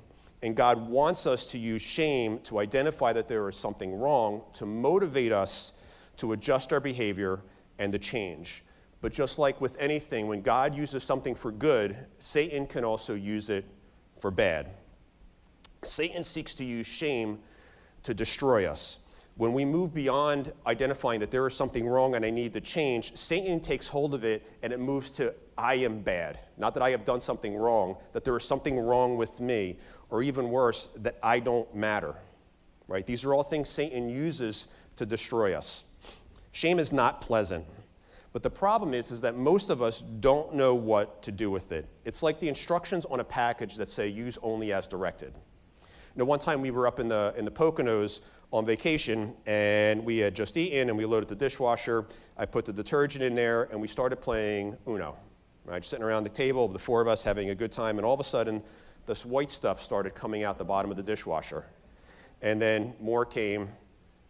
And 0.42 0.54
God 0.54 0.88
wants 0.88 1.26
us 1.26 1.50
to 1.52 1.58
use 1.58 1.80
shame 1.80 2.38
to 2.40 2.58
identify 2.58 3.12
that 3.14 3.28
there 3.28 3.48
is 3.48 3.56
something 3.56 3.98
wrong, 3.98 4.42
to 4.54 4.66
motivate 4.66 5.32
us 5.32 5.72
to 6.18 6.32
adjust 6.32 6.72
our 6.72 6.80
behavior 6.80 7.40
and 7.78 7.92
to 7.92 7.98
change. 7.98 8.63
But 9.04 9.12
just 9.12 9.38
like 9.38 9.60
with 9.60 9.76
anything, 9.78 10.28
when 10.28 10.40
God 10.40 10.74
uses 10.74 11.04
something 11.04 11.34
for 11.34 11.52
good, 11.52 11.94
Satan 12.18 12.66
can 12.66 12.84
also 12.84 13.12
use 13.14 13.50
it 13.50 13.66
for 14.18 14.30
bad. 14.30 14.70
Satan 15.82 16.24
seeks 16.24 16.54
to 16.54 16.64
use 16.64 16.86
shame 16.86 17.38
to 18.04 18.14
destroy 18.14 18.64
us. 18.64 19.00
When 19.36 19.52
we 19.52 19.66
move 19.66 19.92
beyond 19.92 20.54
identifying 20.66 21.20
that 21.20 21.30
there 21.30 21.46
is 21.46 21.52
something 21.52 21.86
wrong 21.86 22.14
and 22.14 22.24
I 22.24 22.30
need 22.30 22.54
to 22.54 22.62
change, 22.62 23.14
Satan 23.14 23.60
takes 23.60 23.86
hold 23.88 24.14
of 24.14 24.24
it 24.24 24.42
and 24.62 24.72
it 24.72 24.80
moves 24.80 25.10
to 25.18 25.34
I 25.58 25.74
am 25.74 26.00
bad. 26.00 26.38
Not 26.56 26.72
that 26.72 26.82
I 26.82 26.88
have 26.88 27.04
done 27.04 27.20
something 27.20 27.54
wrong, 27.54 27.98
that 28.14 28.24
there 28.24 28.38
is 28.38 28.44
something 28.44 28.80
wrong 28.80 29.18
with 29.18 29.38
me, 29.38 29.76
or 30.08 30.22
even 30.22 30.48
worse, 30.48 30.88
that 30.96 31.18
I 31.22 31.40
don't 31.40 31.74
matter. 31.74 32.14
Right? 32.88 33.04
These 33.04 33.26
are 33.26 33.34
all 33.34 33.42
things 33.42 33.68
Satan 33.68 34.08
uses 34.08 34.68
to 34.96 35.04
destroy 35.04 35.52
us. 35.52 35.84
Shame 36.52 36.78
is 36.78 36.90
not 36.90 37.20
pleasant. 37.20 37.66
But 38.34 38.42
the 38.42 38.50
problem 38.50 38.94
is, 38.94 39.12
is 39.12 39.20
that 39.20 39.36
most 39.36 39.70
of 39.70 39.80
us 39.80 40.02
don't 40.02 40.56
know 40.56 40.74
what 40.74 41.22
to 41.22 41.30
do 41.30 41.52
with 41.52 41.70
it. 41.70 41.86
It's 42.04 42.20
like 42.20 42.40
the 42.40 42.48
instructions 42.48 43.04
on 43.04 43.20
a 43.20 43.24
package 43.24 43.76
that 43.76 43.88
say 43.88 44.08
use 44.08 44.38
only 44.42 44.72
as 44.72 44.88
directed. 44.88 45.32
You 45.80 45.86
know, 46.16 46.24
one 46.24 46.40
time 46.40 46.60
we 46.60 46.72
were 46.72 46.88
up 46.88 46.98
in 46.98 47.06
the, 47.06 47.32
in 47.38 47.44
the 47.44 47.50
Poconos 47.52 48.22
on 48.50 48.66
vacation 48.66 49.34
and 49.46 50.04
we 50.04 50.18
had 50.18 50.34
just 50.34 50.56
eaten 50.56 50.88
and 50.88 50.98
we 50.98 51.04
loaded 51.04 51.28
the 51.28 51.36
dishwasher. 51.36 52.06
I 52.36 52.44
put 52.44 52.64
the 52.64 52.72
detergent 52.72 53.22
in 53.22 53.36
there 53.36 53.68
and 53.70 53.80
we 53.80 53.86
started 53.86 54.16
playing 54.16 54.76
Uno. 54.88 55.16
Right, 55.64 55.78
just 55.78 55.90
sitting 55.90 56.04
around 56.04 56.24
the 56.24 56.30
table, 56.30 56.66
the 56.66 56.78
four 56.78 57.00
of 57.00 57.06
us 57.06 57.22
having 57.22 57.50
a 57.50 57.54
good 57.54 57.72
time, 57.72 57.98
and 57.98 58.04
all 58.04 58.12
of 58.12 58.20
a 58.20 58.24
sudden, 58.24 58.62
this 59.06 59.24
white 59.24 59.50
stuff 59.50 59.80
started 59.80 60.14
coming 60.14 60.42
out 60.42 60.58
the 60.58 60.64
bottom 60.64 60.90
of 60.90 60.96
the 60.96 61.02
dishwasher. 61.02 61.64
And 62.42 62.60
then 62.60 62.94
more 63.00 63.24
came, 63.24 63.70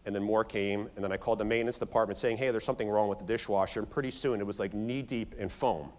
and 0.07 0.15
then 0.15 0.23
more 0.23 0.45
came, 0.45 0.89
and 0.95 1.05
then 1.05 1.13
I 1.13 1.17
called 1.17 1.39
the 1.39 1.45
maintenance 1.45 1.79
department 1.79 2.19
saying, 2.19 2.37
hey, 2.37 2.51
there's 2.51 2.65
something 2.65 2.89
wrong 2.89 3.09
with 3.09 3.19
the 3.19 3.25
dishwasher, 3.25 3.81
and 3.81 3.91
pretty 3.91 4.11
soon 4.11 4.41
it 4.41 4.47
was 4.47 4.61
like 4.61 4.75
knee 4.75 5.03
deep 5.03 5.35
in 5.35 5.49
foam. 5.49 5.91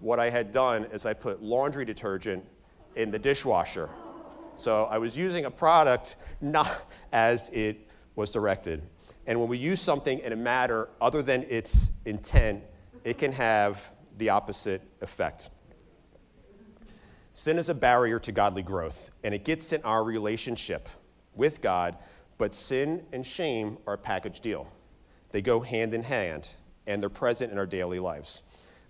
What 0.00 0.18
I 0.18 0.30
had 0.30 0.52
done 0.52 0.84
is 0.86 1.06
I 1.06 1.14
put 1.14 1.42
laundry 1.42 1.84
detergent 1.84 2.44
in 2.96 3.10
the 3.10 3.18
dishwasher. 3.18 3.88
So 4.56 4.84
I 4.84 4.98
was 4.98 5.16
using 5.16 5.44
a 5.44 5.50
product 5.50 6.16
not 6.40 6.90
as 7.12 7.48
it 7.50 7.88
was 8.16 8.30
directed. 8.30 8.82
And 9.26 9.40
when 9.40 9.48
we 9.48 9.58
use 9.58 9.80
something 9.80 10.18
in 10.18 10.32
a 10.32 10.36
matter 10.36 10.88
other 11.00 11.22
than 11.22 11.44
its 11.48 11.90
intent, 12.04 12.62
it 13.04 13.18
can 13.18 13.32
have 13.32 13.92
the 14.18 14.28
opposite 14.28 14.82
effect. 15.00 15.50
Sin 17.32 17.58
is 17.58 17.68
a 17.68 17.74
barrier 17.74 18.20
to 18.20 18.30
godly 18.30 18.62
growth, 18.62 19.10
and 19.24 19.34
it 19.34 19.44
gets 19.44 19.72
in 19.72 19.82
our 19.82 20.04
relationship 20.04 20.88
with 21.34 21.60
God, 21.60 21.96
but 22.38 22.54
sin 22.54 23.04
and 23.12 23.24
shame 23.24 23.78
are 23.86 23.94
a 23.94 23.98
package 23.98 24.40
deal. 24.40 24.70
They 25.30 25.42
go 25.42 25.60
hand 25.60 25.94
in 25.94 26.02
hand, 26.02 26.48
and 26.86 27.00
they're 27.00 27.08
present 27.08 27.52
in 27.52 27.58
our 27.58 27.66
daily 27.66 27.98
lives. 27.98 28.42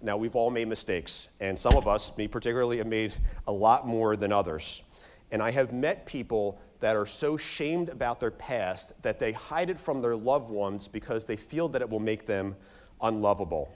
Now, 0.03 0.17
we've 0.17 0.37
all 0.37 0.51
made 0.51 0.69
mistakes, 0.69 1.31
and 1.41 1.59
some 1.59 1.77
of 1.77 1.89
us, 1.89 2.17
me 2.19 2.29
particularly, 2.29 2.79
have 2.79 2.87
made 2.87 3.15
a 3.47 3.53
lot 3.53 3.87
more 3.87 4.17
than 4.17 4.33
others. 4.33 4.83
And 5.31 5.43
I 5.43 5.51
have 5.51 5.73
met 5.73 6.05
people 6.05 6.61
that 6.81 6.97
are 6.97 7.07
so 7.07 7.39
shamed 7.39 7.89
about 7.89 8.21
their 8.21 8.31
past 8.31 9.01
that 9.03 9.19
they 9.19 9.33
hide 9.33 9.71
it 9.71 9.79
from 9.79 10.03
their 10.03 10.15
loved 10.15 10.51
ones 10.51 10.87
because 10.87 11.27
they 11.27 11.37
feel 11.37 11.69
that 11.69 11.81
it 11.81 11.89
will 11.89 12.01
make 12.01 12.27
them 12.27 12.55
unlovable. 13.01 13.73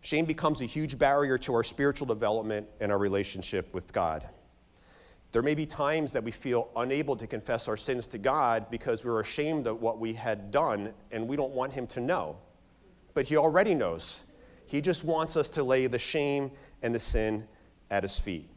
Shame 0.00 0.24
becomes 0.24 0.60
a 0.60 0.66
huge 0.66 0.98
barrier 0.98 1.38
to 1.38 1.54
our 1.54 1.64
spiritual 1.64 2.06
development 2.06 2.68
and 2.80 2.92
our 2.92 2.98
relationship 2.98 3.74
with 3.74 3.92
God. 3.92 4.28
There 5.34 5.42
may 5.42 5.56
be 5.56 5.66
times 5.66 6.12
that 6.12 6.22
we 6.22 6.30
feel 6.30 6.68
unable 6.76 7.16
to 7.16 7.26
confess 7.26 7.66
our 7.66 7.76
sins 7.76 8.06
to 8.06 8.18
God 8.18 8.70
because 8.70 9.04
we're 9.04 9.18
ashamed 9.18 9.66
of 9.66 9.82
what 9.82 9.98
we 9.98 10.12
had 10.12 10.52
done 10.52 10.94
and 11.10 11.26
we 11.26 11.34
don't 11.34 11.50
want 11.50 11.72
Him 11.72 11.88
to 11.88 12.00
know. 12.00 12.36
But 13.14 13.26
He 13.26 13.36
already 13.36 13.74
knows. 13.74 14.26
He 14.66 14.80
just 14.80 15.02
wants 15.02 15.36
us 15.36 15.48
to 15.48 15.64
lay 15.64 15.88
the 15.88 15.98
shame 15.98 16.52
and 16.84 16.94
the 16.94 17.00
sin 17.00 17.48
at 17.90 18.04
His 18.04 18.16
feet. 18.16 18.48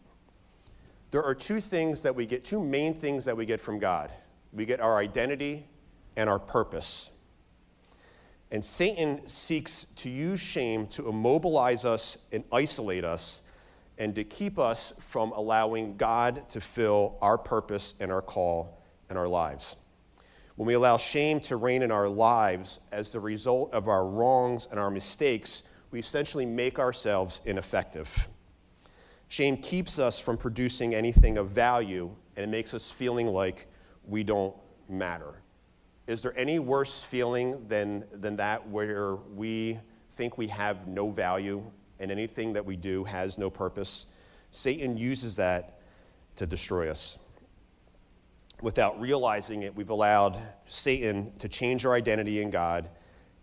There 1.10 1.24
are 1.24 1.34
two 1.34 1.62
things 1.62 2.04
that 2.04 2.14
we 2.14 2.28
get, 2.28 2.46
two 2.46 2.64
main 2.64 2.94
things 2.94 3.26
that 3.26 3.36
we 3.36 3.48
get 3.48 3.60
from 3.60 3.80
God 3.80 4.12
we 4.54 4.64
get 4.64 4.80
our 4.80 5.00
identity 5.00 5.66
and 6.16 6.30
our 6.30 6.38
purpose. 6.38 7.10
And 8.52 8.64
Satan 8.64 9.28
seeks 9.28 9.86
to 9.96 10.12
use 10.12 10.40
shame 10.40 10.86
to 10.90 11.10
immobilize 11.10 11.86
us 11.86 12.20
and 12.32 12.44
isolate 12.52 13.04
us 13.04 13.42
and 13.98 14.14
to 14.16 14.24
keep 14.24 14.60
us 14.60 14.94
from 15.00 15.32
allowing 15.32 15.98
God 15.98 16.50
to 16.50 16.62
fill 16.62 17.18
our 17.22 17.38
purpose 17.38 17.96
and 18.00 18.12
our 18.12 18.22
call 18.22 18.84
in 19.10 19.18
our 19.18 19.28
lives. 19.28 19.76
When 20.56 20.68
we 20.68 20.74
allow 20.74 20.98
shame 20.98 21.40
to 21.42 21.56
reign 21.56 21.82
in 21.82 21.92
our 21.92 22.08
lives 22.08 22.80
as 22.92 23.12
the 23.12 23.20
result 23.20 23.74
of 23.74 23.88
our 23.88 24.06
wrongs 24.08 24.68
and 24.70 24.80
our 24.80 24.90
mistakes, 24.90 25.64
we 25.92 26.00
essentially 26.00 26.46
make 26.46 26.80
ourselves 26.80 27.42
ineffective. 27.46 28.28
Shame 29.30 29.58
keeps 29.58 30.00
us 30.00 30.20
from 30.20 30.38
producing 30.38 30.96
anything 30.96 31.38
of 31.38 31.50
value, 31.50 32.10
and 32.36 32.44
it 32.44 32.50
makes 32.50 32.74
us 32.74 32.92
feeling 32.92 33.28
like 33.28 33.68
we 34.06 34.24
don't 34.24 34.56
matter. 34.90 35.42
Is 36.08 36.22
there 36.22 36.38
any 36.38 36.60
worse 36.60 37.04
feeling 37.04 37.68
than, 37.68 38.06
than 38.12 38.38
that 38.38 38.68
where 38.68 39.16
we 39.16 39.80
think 40.12 40.38
we 40.38 40.48
have 40.48 40.88
no 40.88 41.12
value 41.12 41.64
and 42.00 42.12
anything 42.12 42.54
that 42.54 42.66
we 42.66 42.76
do 42.76 43.04
has 43.04 43.38
no 43.38 43.50
purpose? 43.50 44.08
Satan 44.52 44.98
uses 44.98 45.36
that 45.36 45.80
to 46.36 46.46
destroy 46.46 46.90
us. 46.90 47.18
Without 48.62 49.00
realizing 49.00 49.64
it, 49.64 49.76
we've 49.76 49.90
allowed 49.90 50.40
Satan 50.66 51.32
to 51.40 51.48
change 51.48 51.86
our 51.86 51.94
identity 51.94 52.42
in 52.42 52.50
God 52.50 52.90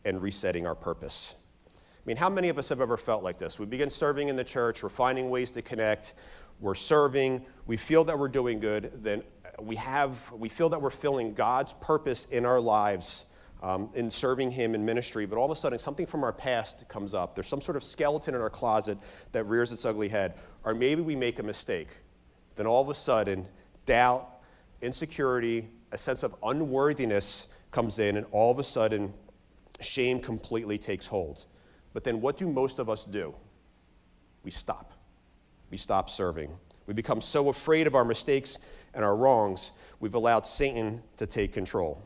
and 0.05 0.21
resetting 0.21 0.67
our 0.67 0.75
purpose. 0.75 1.37
I 1.69 2.07
mean, 2.07 2.17
how 2.17 2.29
many 2.29 2.49
of 2.49 2.59
us 2.59 2.69
have 2.69 2.81
ever 2.81 2.97
felt 2.97 3.23
like 3.23 3.39
this? 3.39 3.59
We 3.59 3.67
begin 3.67 3.91
serving 3.91 4.29
in 4.29 4.37
the 4.37 4.45
church, 4.45 4.83
we're 4.83 4.89
finding 4.89 5.31
ways 5.31 5.53
to 5.53 5.63
connect, 5.63 6.15
we're 6.61 6.75
serving, 6.75 7.45
we 7.67 7.77
feel 7.77 8.05
that 8.05 8.19
we're 8.19 8.29
doing 8.29 8.61
good, 8.61 8.91
then 9.03 9.23
we 9.61 9.77
have, 9.77 10.31
we 10.33 10.49
feel 10.49 10.69
that 10.71 10.83
we're 10.83 10.91
filling 10.91 11.33
God's 11.33 11.75
purpose 11.75 12.27
in 12.27 12.45
our 12.45 12.61
lives 12.61 13.27
um, 13.65 13.89
in 13.95 14.11
serving 14.11 14.51
Him 14.51 14.75
in 14.75 14.85
ministry, 14.85 15.25
but 15.25 15.39
all 15.39 15.47
of 15.47 15.51
a 15.51 15.57
sudden 15.57 15.79
something 15.79 16.05
from 16.05 16.23
our 16.23 16.35
past 16.35 16.87
comes 16.87 17.15
up. 17.15 17.35
There's 17.35 17.47
some 17.47 17.63
sort 17.63 17.77
of 17.77 17.83
skeleton 17.83 18.35
in 18.35 18.43
our 18.43 18.51
closet 18.51 18.99
that 19.33 19.45
rears 19.45 19.73
its 19.73 19.87
ugly 19.87 20.11
head. 20.11 20.35
Or 20.65 20.75
maybe 20.75 21.01
we 21.01 21.17
make 21.17 21.39
a 21.39 21.43
mistake. 21.43 21.89
Then 22.57 22.67
all 22.67 22.83
of 22.83 22.91
a 22.91 22.95
sudden, 22.95 23.49
doubt, 23.87 24.29
insecurity, 24.83 25.71
a 25.93 25.99
sense 25.99 26.23
of 26.23 26.35
unworthiness 26.43 27.49
comes 27.71 27.99
in, 27.99 28.19
and 28.19 28.27
all 28.33 28.53
of 28.53 28.59
a 28.59 28.65
sudden, 28.65 29.15
shame 29.81 30.21
completely 30.21 30.77
takes 30.77 31.07
hold. 31.07 31.47
But 31.95 32.05
then 32.05 32.21
what 32.21 32.37
do 32.37 32.47
most 32.47 32.79
of 32.79 32.91
us 32.91 33.07
do? 33.07 33.35
We 34.43 34.51
stop. 34.51 34.93
We 35.71 35.79
stop 35.79 36.11
serving. 36.11 36.51
We 36.87 36.93
become 36.93 37.23
so 37.23 37.49
afraid 37.49 37.87
of 37.87 37.95
our 37.95 38.05
mistakes 38.05 38.59
and 38.93 39.03
our 39.03 39.17
wrongs, 39.17 39.73
we've 40.01 40.15
allowed 40.15 40.47
Satan 40.47 41.03
to 41.17 41.27
take 41.27 41.55
control. 41.55 42.03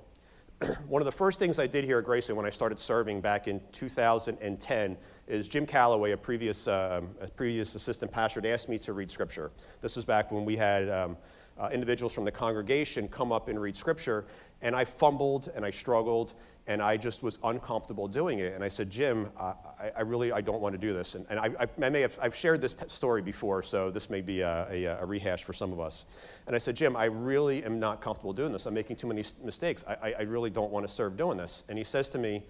One 0.89 1.01
of 1.01 1.07
the 1.07 1.13
first 1.13 1.39
things 1.39 1.59
I 1.59 1.67
did 1.67 1.85
here 1.85 1.99
at 1.99 2.05
Grayson 2.05 2.35
when 2.35 2.47
I 2.47 2.51
started 2.51 2.79
serving 2.79 3.21
back 3.21 3.47
in 3.47 3.61
2010 3.73 4.97
is 5.29 5.47
Jim 5.47 5.67
Calloway, 5.67 6.13
a 6.13 6.17
previous, 6.17 6.67
uh, 6.67 7.01
a 7.21 7.29
previous 7.29 7.75
assistant 7.75 8.11
pastor, 8.11 8.45
asked 8.47 8.69
me 8.69 8.79
to 8.79 8.93
read 8.93 9.11
scripture. 9.11 9.53
This 9.83 9.95
was 9.95 10.05
back 10.05 10.33
when 10.33 10.45
we 10.45 10.57
had 10.57 10.89
um, 10.89 11.17
uh, 11.59 11.69
individuals 11.73 12.13
from 12.13 12.25
the 12.25 12.33
congregation 12.33 13.09
come 13.09 13.33
up 13.33 13.49
and 13.49 13.61
read 13.61 13.77
scripture, 13.77 14.27
and 14.63 14.75
I 14.75 14.85
fumbled 14.85 15.51
and 15.55 15.65
I 15.65 15.71
struggled 15.71 16.35
and 16.69 16.83
I 16.83 16.99
just 16.99 17.23
was 17.23 17.39
uncomfortable 17.43 18.07
doing 18.07 18.41
it. 18.41 18.55
And 18.55 18.63
I 18.63 18.69
said, 18.69 18.91
Jim, 18.91 19.33
I, 19.41 19.55
I 19.97 20.03
really 20.03 20.33
I 20.33 20.43
don't 20.43 20.61
want 20.61 20.75
to 20.75 20.79
do 20.79 20.93
this. 20.93 21.15
And, 21.15 21.25
and 21.31 21.41
I, 21.41 21.51
I, 21.59 21.89
may 21.89 22.03
have 22.03 22.19
I've 22.21 22.37
shared 22.37 22.61
this 22.61 22.77
story 22.89 23.23
before, 23.23 23.63
so 23.63 23.91
this 23.91 24.11
may 24.11 24.21
be 24.21 24.43
a, 24.43 24.69
a, 24.71 24.85
a, 24.85 25.07
rehash 25.07 25.45
for 25.45 25.55
some 25.55 25.73
of 25.73 25.81
us. 25.81 26.05
And 26.47 26.55
I 26.55 26.59
said, 26.59 26.77
Jim, 26.77 26.95
I 26.95 27.07
really 27.07 27.65
am 27.65 27.81
not 27.81 28.03
comfortable 28.03 28.35
doing 28.35 28.53
this. 28.53 28.67
I'm 28.67 28.75
making 28.75 28.97
too 28.97 29.07
many 29.07 29.25
mistakes. 29.43 29.83
I, 29.89 30.13
I 30.19 30.23
really 30.23 30.51
don't 30.51 30.71
want 30.71 30.87
to 30.87 30.93
serve 30.93 31.17
doing 31.17 31.39
this. 31.39 31.65
And 31.71 31.79
he 31.79 31.85
says 31.85 32.11
to 32.11 32.19
me, 32.19 32.45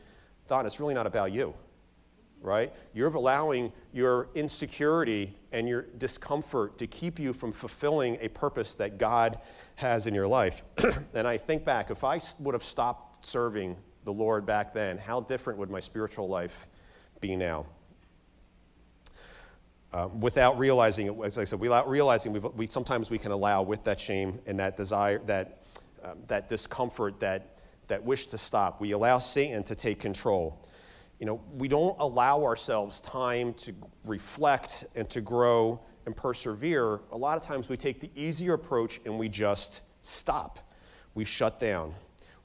Don, 0.48 0.66
it's 0.66 0.80
really 0.80 0.94
not 0.94 1.06
about 1.06 1.30
you, 1.30 1.54
right? 2.40 2.72
You're 2.94 3.12
allowing 3.14 3.72
your 3.92 4.28
insecurity 4.34 5.34
and 5.52 5.68
your 5.68 5.82
discomfort 5.98 6.78
to 6.78 6.86
keep 6.86 7.18
you 7.18 7.32
from 7.32 7.52
fulfilling 7.52 8.18
a 8.20 8.28
purpose 8.28 8.74
that 8.76 8.98
God 8.98 9.40
has 9.76 10.06
in 10.06 10.14
your 10.14 10.28
life. 10.28 10.62
and 11.14 11.26
I 11.26 11.36
think 11.36 11.64
back, 11.64 11.90
if 11.90 12.04
I 12.04 12.20
would 12.40 12.54
have 12.54 12.64
stopped 12.64 13.26
serving 13.26 13.76
the 14.04 14.12
Lord 14.12 14.46
back 14.46 14.72
then, 14.72 14.98
how 14.98 15.20
different 15.20 15.58
would 15.58 15.70
my 15.70 15.80
spiritual 15.80 16.28
life 16.28 16.68
be 17.20 17.36
now? 17.36 17.66
Uh, 19.92 20.08
without 20.20 20.58
realizing 20.58 21.06
it, 21.06 21.14
as 21.24 21.38
I 21.38 21.44
said, 21.44 21.60
without 21.60 21.88
realizing, 21.88 22.38
we 22.56 22.66
sometimes 22.66 23.10
we 23.10 23.16
can 23.16 23.32
allow 23.32 23.62
with 23.62 23.84
that 23.84 23.98
shame 23.98 24.38
and 24.46 24.60
that 24.60 24.76
desire, 24.76 25.18
that, 25.20 25.62
um, 26.04 26.18
that 26.26 26.48
discomfort, 26.48 27.20
that, 27.20 27.58
that 27.86 28.04
wish 28.04 28.26
to 28.28 28.38
stop, 28.38 28.82
we 28.82 28.92
allow 28.92 29.18
Satan 29.18 29.62
to 29.64 29.74
take 29.74 29.98
control. 29.98 30.62
You 31.18 31.26
know, 31.26 31.42
we 31.52 31.68
don't 31.68 31.96
allow 31.98 32.44
ourselves 32.44 33.00
time 33.00 33.54
to 33.54 33.74
reflect 34.04 34.86
and 34.94 35.08
to 35.10 35.20
grow 35.20 35.80
and 36.08 36.16
persevere, 36.16 37.00
a 37.12 37.16
lot 37.18 37.36
of 37.36 37.42
times 37.42 37.68
we 37.68 37.76
take 37.76 38.00
the 38.00 38.10
easier 38.14 38.54
approach 38.54 38.98
and 39.04 39.18
we 39.18 39.28
just 39.28 39.82
stop. 40.00 40.58
We 41.14 41.26
shut 41.26 41.58
down. 41.58 41.94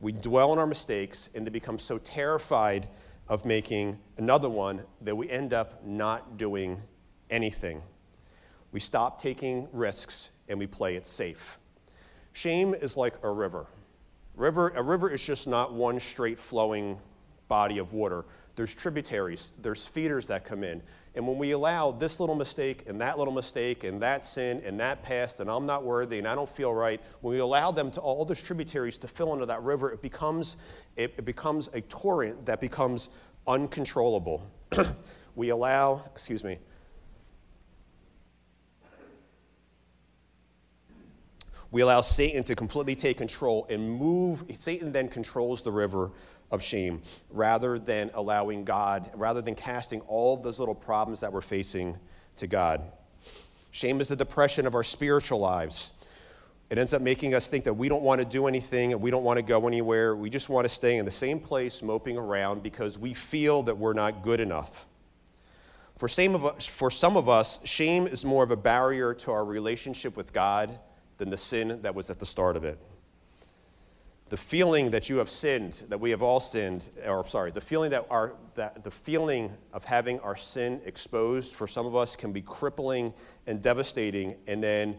We 0.02 0.12
dwell 0.12 0.52
on 0.52 0.60
our 0.60 0.68
mistakes 0.68 1.30
and 1.34 1.48
they 1.48 1.50
become 1.50 1.80
so 1.80 1.98
terrified 2.00 2.90
of 3.30 3.46
making 3.46 4.00
another 4.18 4.50
one 4.50 4.84
that 5.00 5.16
we 5.16 5.30
end 5.30 5.54
up 5.54 5.86
not 5.86 6.38
doing 6.38 6.82
anything. 7.30 7.82
We 8.74 8.82
stop 8.82 9.22
taking 9.22 9.70
risks 9.72 10.32
and 10.50 10.60
we 10.60 10.68
play 10.68 10.98
it 10.98 11.06
safe. 11.06 11.58
Shame 12.34 12.74
is 12.74 12.98
like 12.98 13.14
a 13.24 13.30
river. 13.30 13.68
river 14.36 14.74
a 14.76 14.84
river 14.84 15.10
is 15.10 15.26
just 15.26 15.48
not 15.48 15.72
one 15.72 16.02
straight 16.02 16.38
flowing 16.38 17.00
body 17.48 17.78
of 17.78 17.94
water. 17.94 18.26
There's 18.56 18.74
tributaries, 18.74 19.54
there's 19.62 19.86
feeders 19.86 20.28
that 20.28 20.46
come 20.46 20.64
in. 20.64 20.82
And 21.16 21.28
when 21.28 21.38
we 21.38 21.52
allow 21.52 21.92
this 21.92 22.20
little 22.20 22.36
mistake 22.36 22.84
and 22.88 23.00
that 23.02 23.18
little 23.20 23.34
mistake 23.34 23.84
and 23.84 24.02
that 24.02 24.26
sin 24.26 24.62
and 24.66 24.80
that 24.80 25.04
past 25.04 25.40
and 25.40 25.50
I'm 25.50 25.66
not 25.66 25.84
worthy 25.84 26.18
and 26.18 26.28
I 26.28 26.36
don't 26.36 26.50
feel 26.50 26.74
right, 26.74 27.02
when 27.22 27.34
we 27.34 27.40
allow 27.40 27.72
them 27.72 27.92
to 27.92 28.02
all 28.02 28.26
those 28.26 28.42
tributaries 28.42 28.98
to 29.00 29.08
fill 29.08 29.34
into 29.34 29.46
that 29.48 29.62
river, 29.62 29.92
it 29.92 30.02
becomes, 30.02 30.58
it, 30.96 31.14
it 31.18 31.26
becomes 31.26 31.70
a 31.74 31.82
torrent 31.82 32.46
that 32.46 32.62
becomes 32.62 33.10
uncontrollable. 33.48 34.50
we 35.36 35.50
allow, 35.50 36.04
excuse 36.12 36.44
me, 36.44 36.58
we 41.74 41.82
allow 41.82 42.02
Satan 42.02 42.44
to 42.44 42.56
completely 42.56 42.96
take 42.96 43.18
control 43.18 43.66
and 43.68 43.98
move. 43.98 44.44
Satan 44.54 44.92
then 44.92 45.10
controls 45.10 45.64
the 45.64 45.72
river 45.72 46.12
of 46.52 46.62
shame 46.62 47.02
rather 47.30 47.80
than 47.80 48.12
allowing 48.14 48.64
God, 48.64 49.10
rather 49.16 49.42
than 49.42 49.56
casting 49.56 50.02
all 50.02 50.38
those 50.38 50.60
little 50.60 50.76
problems 50.76 51.20
that 51.22 51.34
we're 51.34 51.42
facing 51.42 51.98
to 52.38 52.48
God. 52.48 52.82
Shame 53.72 54.02
is 54.02 54.08
the 54.08 54.16
depression 54.16 54.68
of 54.68 54.76
our 54.76 54.84
spiritual 54.84 55.40
lives. 55.40 55.94
It 56.70 56.78
ends 56.78 56.94
up 56.94 57.02
making 57.02 57.36
us 57.36 57.48
think 57.48 57.66
that 57.66 57.74
we 57.74 57.90
don't 57.90 58.04
want 58.04 58.20
to 58.20 58.26
do 58.26 58.48
anything 58.48 58.94
and 58.94 59.02
we 59.02 59.12
don't 59.12 59.24
want 59.24 59.38
to 59.38 59.44
go 59.44 59.68
anywhere. 59.68 60.16
We 60.16 60.30
just 60.30 60.50
want 60.50 60.68
to 60.68 60.74
stay 60.74 60.98
in 60.98 61.06
the 61.06 61.12
same 61.12 61.40
place, 61.40 61.82
moping 61.82 62.18
around, 62.18 62.64
because 62.64 62.98
we 62.98 63.14
feel 63.14 63.64
that 63.64 63.78
we're 63.78 63.94
not 63.94 64.24
good 64.24 64.40
enough. 64.40 64.88
For 65.98 66.08
some, 66.08 66.34
of 66.34 66.46
us, 66.46 66.66
for 66.66 66.90
some 66.90 67.18
of 67.18 67.30
us, 67.30 67.66
shame 67.66 68.08
is 68.08 68.26
more 68.26 68.44
of 68.44 68.52
a 68.52 68.58
barrier 68.58 69.14
to 69.16 69.32
our 69.32 69.46
relationship 69.46 70.18
with 70.18 70.34
God 70.34 70.80
than 71.18 71.30
the 71.30 71.38
sin 71.38 71.80
that 71.84 71.94
was 71.94 72.10
at 72.10 72.20
the 72.20 72.26
start 72.26 72.56
of 72.56 72.64
it 72.64 72.80
the 74.34 74.38
feeling 74.38 74.90
that 74.90 75.12
you 75.12 75.18
have 75.18 75.30
sinned, 75.30 75.84
that 75.90 76.00
we 76.00 76.10
have 76.10 76.24
all 76.24 76.40
sinned, 76.40 76.90
or 77.06 77.24
sorry, 77.28 77.52
the 77.52 77.62
feeling 77.62 77.92
that 77.92 78.04
our 78.10 78.36
that 78.56 78.84
the 78.84 78.90
feeling 78.90 79.56
of 79.74 79.84
having 79.84 80.20
our 80.22 80.36
sin 80.36 80.82
exposed 80.86 81.54
for 81.54 81.68
some 81.68 81.86
of 81.86 81.96
us 81.96 82.16
can 82.16 82.32
be 82.32 82.42
crippling 82.42 83.14
and 83.46 83.62
devastating, 83.62 84.36
and 84.48 84.64
then 84.64 84.98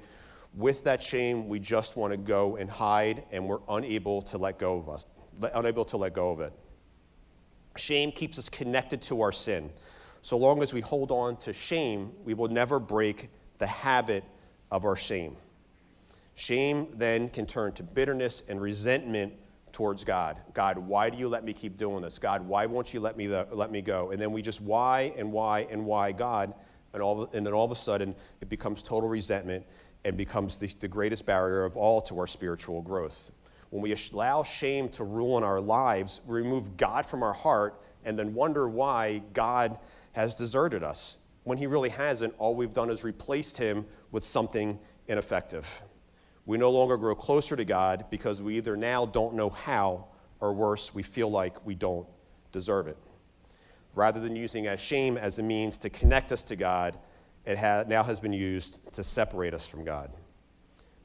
with 0.55 0.85
that 0.85 1.03
shame, 1.03 1.49
we 1.49 1.59
just 1.59 1.97
want 1.97 2.13
to 2.13 2.17
go 2.17 2.55
and 2.55 2.71
hide, 2.71 3.25
and 3.33 3.45
we're 3.45 3.59
unable 3.69 4.23
to 4.23 4.39
let 4.39 4.57
go 4.57 4.79
of 4.79 4.89
us, 4.89 5.05
unable 5.53 5.85
to 5.85 5.97
let 5.97 6.15
go 6.15 6.31
of 6.31 6.39
it. 6.39 6.53
Shame 7.77 8.13
keeps 8.13 8.39
us 8.39 8.49
connected 8.49 9.03
to 9.03 9.21
our 9.21 9.33
sin. 9.33 9.69
So 10.23 10.39
long 10.39 10.63
as 10.63 10.73
we 10.73 10.81
hold 10.81 11.11
on 11.11 11.39
to 11.39 11.53
shame, 11.53 12.13
we 12.23 12.35
will 12.35 12.47
never 12.47 12.79
break 12.79 13.31
the 13.59 13.67
habit 13.67 14.23
of 14.71 14.85
our 14.85 14.95
shame. 14.95 15.37
Shame 16.35 16.89
then 16.95 17.29
can 17.29 17.47
turn 17.47 17.73
to 17.73 17.83
bitterness 17.83 18.43
and 18.49 18.61
resentment 18.61 19.35
towards 19.73 20.05
God. 20.05 20.39
God, 20.53 20.79
why 20.79 21.11
do 21.11 21.19
you 21.19 21.29
let 21.29 21.45
me 21.45 21.53
keep 21.53 21.77
doing 21.77 22.03
this? 22.03 22.19
God, 22.19 22.47
why 22.47 22.67
won't 22.67 22.95
you 22.95 23.01
let 23.01 23.17
me, 23.17 23.27
the, 23.27 23.47
let 23.51 23.71
me 23.71 23.83
go? 23.83 24.11
And 24.11 24.21
then 24.21 24.33
we 24.33 24.41
just 24.41 24.61
why 24.61 25.13
and 25.17 25.31
why 25.33 25.67
and 25.71 25.85
why 25.85 26.13
God, 26.13 26.55
and, 26.93 27.03
all, 27.03 27.29
and 27.33 27.45
then 27.45 27.53
all 27.53 27.65
of 27.65 27.73
a 27.73 27.77
sudden 27.77 28.15
it 28.41 28.49
becomes 28.49 28.83
total 28.83 29.09
resentment 29.09 29.67
and 30.05 30.17
becomes 30.17 30.57
the, 30.57 30.69
the 30.81 30.89
greatest 30.89 31.27
barrier 31.27 31.65
of 31.65 31.77
all 31.77 32.01
to 32.03 32.19
our 32.19 32.27
spiritual 32.27 32.83
growth. 32.83 33.33
When 33.71 33.83
we 33.83 33.97
allow 34.13 34.45
shame 34.45 34.89
to 34.91 35.05
rule 35.05 35.37
in 35.39 35.45
our 35.45 35.61
lives, 35.61 36.21
we 36.27 36.37
remove 36.37 36.77
God 36.77 37.05
from 37.05 37.23
our 37.23 37.33
heart 37.33 37.81
and 38.05 38.17
then 38.19 38.33
wonder 38.35 38.69
why 38.69 39.23
God 39.33 39.79
has 40.13 40.35
deserted 40.37 40.85
us. 40.85 41.17
When 41.43 41.59
he 41.59 41.67
really 41.67 41.89
hasn't, 41.89 42.35
all 42.39 42.55
we've 42.55 42.73
done 42.73 42.91
is 42.91 43.03
replaced 43.03 43.59
him 43.59 43.87
with 44.13 44.25
something 44.25 44.79
ineffective. 45.09 45.83
We 46.47 46.59
no 46.59 46.71
longer 46.71 46.97
grow 46.97 47.15
closer 47.15 47.57
to 47.57 47.65
God 47.65 48.05
because 48.11 48.43
we 48.43 48.57
either 48.57 48.77
now 48.77 49.07
don't 49.07 49.35
know 49.35 49.49
how, 49.51 50.07
or 50.41 50.53
worse, 50.53 50.95
we 50.95 51.03
feel 51.03 51.31
like 51.31 51.65
we 51.65 51.75
don't 51.75 52.07
deserve 52.53 52.87
it. 52.87 52.99
Rather 53.95 54.21
than 54.21 54.37
using 54.37 54.67
as 54.67 54.81
shame 54.81 55.17
as 55.17 55.39
a 55.39 55.43
means 55.43 55.79
to 55.79 55.91
connect 55.91 56.33
us 56.33 56.45
to 56.45 56.57
God, 56.57 56.99
it 57.47 57.57
ha- 57.59 57.85
now 57.87 58.03
has 58.03 58.21
been 58.21 58.33
used 58.33 58.93
to 58.93 59.05
separate 59.05 59.55
us 59.55 59.67
from 59.67 59.85
God. 59.85 60.11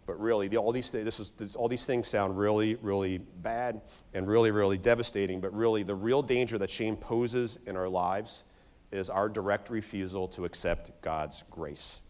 But 0.05 0.19
really, 0.19 0.47
the, 0.47 0.57
all, 0.57 0.71
these 0.71 0.89
th- 0.89 1.05
this 1.05 1.19
is, 1.19 1.31
this, 1.31 1.55
all 1.55 1.67
these 1.67 1.85
things 1.85 2.07
sound 2.07 2.37
really, 2.37 2.75
really 2.81 3.19
bad 3.19 3.81
and 4.13 4.27
really, 4.27 4.49
really 4.49 4.77
devastating. 4.77 5.39
But 5.39 5.53
really, 5.53 5.83
the 5.83 5.93
real 5.93 6.23
danger 6.23 6.57
that 6.57 6.71
shame 6.71 6.97
poses 6.97 7.59
in 7.67 7.77
our 7.77 7.87
lives 7.87 8.43
is 8.91 9.09
our 9.11 9.29
direct 9.29 9.69
refusal 9.69 10.27
to 10.29 10.45
accept 10.45 10.91
God's 11.01 11.43
grace. 11.51 12.01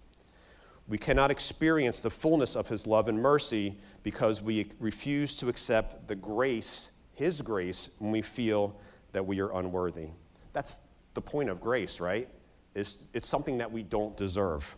We 0.89 0.97
cannot 0.97 1.29
experience 1.29 1.99
the 1.99 2.09
fullness 2.09 2.55
of 2.55 2.67
His 2.67 2.87
love 2.87 3.07
and 3.07 3.21
mercy 3.21 3.77
because 4.01 4.41
we 4.41 4.71
refuse 4.79 5.35
to 5.35 5.47
accept 5.47 6.07
the 6.07 6.15
grace, 6.15 6.89
His 7.13 7.43
grace, 7.43 7.91
when 7.99 8.11
we 8.11 8.23
feel 8.23 8.75
that 9.11 9.25
we 9.25 9.39
are 9.39 9.51
unworthy. 9.51 10.07
That's 10.51 10.77
the 11.13 11.21
point 11.21 11.49
of 11.49 11.61
grace, 11.61 11.99
right? 11.99 12.27
It's, 12.73 12.97
it's 13.13 13.27
something 13.27 13.59
that 13.59 13.71
we 13.71 13.83
don't 13.83 14.17
deserve, 14.17 14.75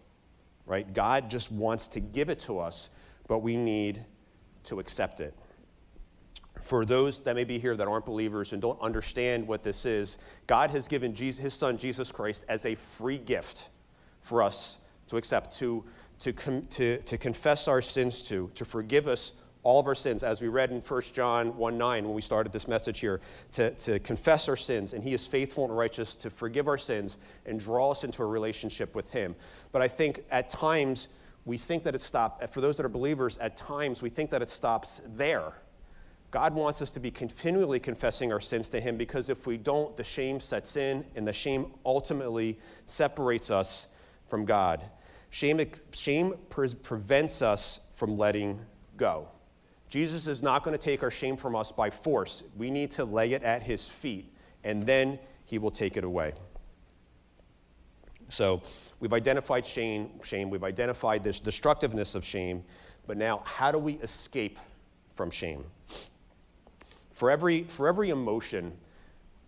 right? 0.65 0.93
God 0.93 1.30
just 1.30 1.50
wants 1.50 1.88
to 1.89 2.02
give 2.02 2.30
it 2.30 2.41
to 2.41 2.60
us, 2.60 2.89
but 3.28 3.39
we 3.39 3.56
need 3.56 4.06
to 4.65 4.82
accept 4.82 5.21
it. 5.21 5.34
For 6.62 6.84
those 6.86 7.21
that 7.21 7.36
may 7.36 7.45
be 7.45 7.58
here 7.58 7.76
that 7.78 7.88
aren't 7.88 8.06
believers 8.06 8.52
and 8.52 8.62
don't 8.62 8.80
understand 8.82 9.47
what 9.47 9.63
this 9.63 9.86
is, 9.86 10.17
God 10.45 10.71
has 10.71 10.89
given 10.89 11.15
Jesus, 11.15 11.41
His 11.41 11.54
Son, 11.54 11.78
Jesus 11.78 12.12
Christ, 12.12 12.43
as 12.50 12.65
a 12.65 12.76
free 12.76 13.17
gift 13.17 13.69
for 14.19 14.43
us 14.43 14.78
to 15.08 15.17
accept, 15.17 15.58
to 15.60 15.84
to, 16.21 16.31
to, 16.31 16.97
to 16.97 17.17
confess 17.17 17.67
our 17.67 17.81
sins 17.81 18.21
to, 18.23 18.49
to 18.55 18.63
forgive 18.63 19.07
us 19.07 19.34
all 19.63 19.79
of 19.79 19.86
our 19.86 19.95
sins, 19.95 20.23
as 20.23 20.41
we 20.41 20.47
read 20.47 20.71
in 20.71 20.81
1 20.81 21.01
John 21.13 21.55
1 21.55 21.77
9 21.77 22.05
when 22.05 22.13
we 22.13 22.21
started 22.21 22.51
this 22.51 22.67
message 22.67 22.99
here, 22.99 23.21
to, 23.51 23.71
to 23.71 23.99
confess 23.99 24.49
our 24.49 24.55
sins, 24.55 24.93
and 24.93 25.03
He 25.03 25.13
is 25.13 25.27
faithful 25.27 25.65
and 25.65 25.75
righteous 25.75 26.15
to 26.15 26.29
forgive 26.29 26.67
our 26.67 26.77
sins 26.77 27.19
and 27.45 27.60
draw 27.60 27.91
us 27.91 28.03
into 28.03 28.23
a 28.23 28.25
relationship 28.25 28.95
with 28.95 29.12
Him. 29.12 29.36
But 29.71 29.81
I 29.81 29.88
think 29.88 30.23
at 30.31 30.49
times 30.49 31.10
we 31.45 31.57
think 31.57 31.84
that 31.84 31.93
it 31.93 32.01
stops, 32.01 32.45
for 32.51 32.62
those 32.62 32.77
that 32.77 32.86
are 32.86 32.89
believers, 32.89 33.38
at 33.38 33.55
times 33.55 34.01
we 34.01 34.10
think 34.10 34.29
that 34.31 34.41
it 34.41 34.49
stops 34.49 35.01
there. 35.15 35.53
God 36.31 36.55
wants 36.55 36.81
us 36.81 36.91
to 36.91 36.99
be 36.99 37.12
continually 37.12 37.79
confessing 37.79 38.31
our 38.31 38.39
sins 38.39 38.69
to 38.69 38.79
Him 38.79 38.97
because 38.97 39.29
if 39.29 39.45
we 39.45 39.57
don't, 39.57 39.95
the 39.95 40.03
shame 40.03 40.39
sets 40.39 40.75
in, 40.75 41.05
and 41.15 41.27
the 41.27 41.34
shame 41.34 41.71
ultimately 41.86 42.57
separates 42.86 43.51
us 43.51 43.89
from 44.27 44.45
God. 44.45 44.81
Shame, 45.32 45.62
shame 45.91 46.34
pre- 46.50 46.74
prevents 46.76 47.41
us 47.41 47.80
from 47.96 48.17
letting 48.17 48.60
go. 48.98 49.30
Jesus 49.89 50.28
is 50.28 50.44
not 50.44 50.63
going 50.63 50.78
to 50.78 50.84
take 50.84 51.04
our 51.04 51.12
shame 51.12 51.36
from 51.36 51.56
us 51.56 51.72
by 51.72 51.89
force. 51.89 52.44
We 52.58 52.70
need 52.70 52.91
to 52.91 53.06
lay 53.06 53.34
it 53.34 53.41
at 53.41 53.63
his 53.63 53.88
feet, 53.88 54.32
and 54.63 54.86
then 54.86 55.20
he 55.46 55.58
will 55.58 55.72
take 55.72 55.98
it 55.98 56.04
away. 56.04 56.34
So 58.30 58.62
we've 59.00 59.13
identified 59.13 59.65
shame, 59.65 60.10
shame, 60.24 60.50
we've 60.50 60.63
identified 60.63 61.24
this 61.24 61.39
destructiveness 61.39 62.13
of 62.15 62.24
shame, 62.24 62.63
but 63.08 63.17
now 63.17 63.41
how 63.46 63.72
do 63.72 63.80
we 63.80 63.94
escape 63.96 64.60
from 65.15 65.32
shame? 65.32 65.65
For 67.12 67.30
every, 67.30 67.63
for 67.63 67.88
every 67.88 68.10
emotion, 68.10 68.78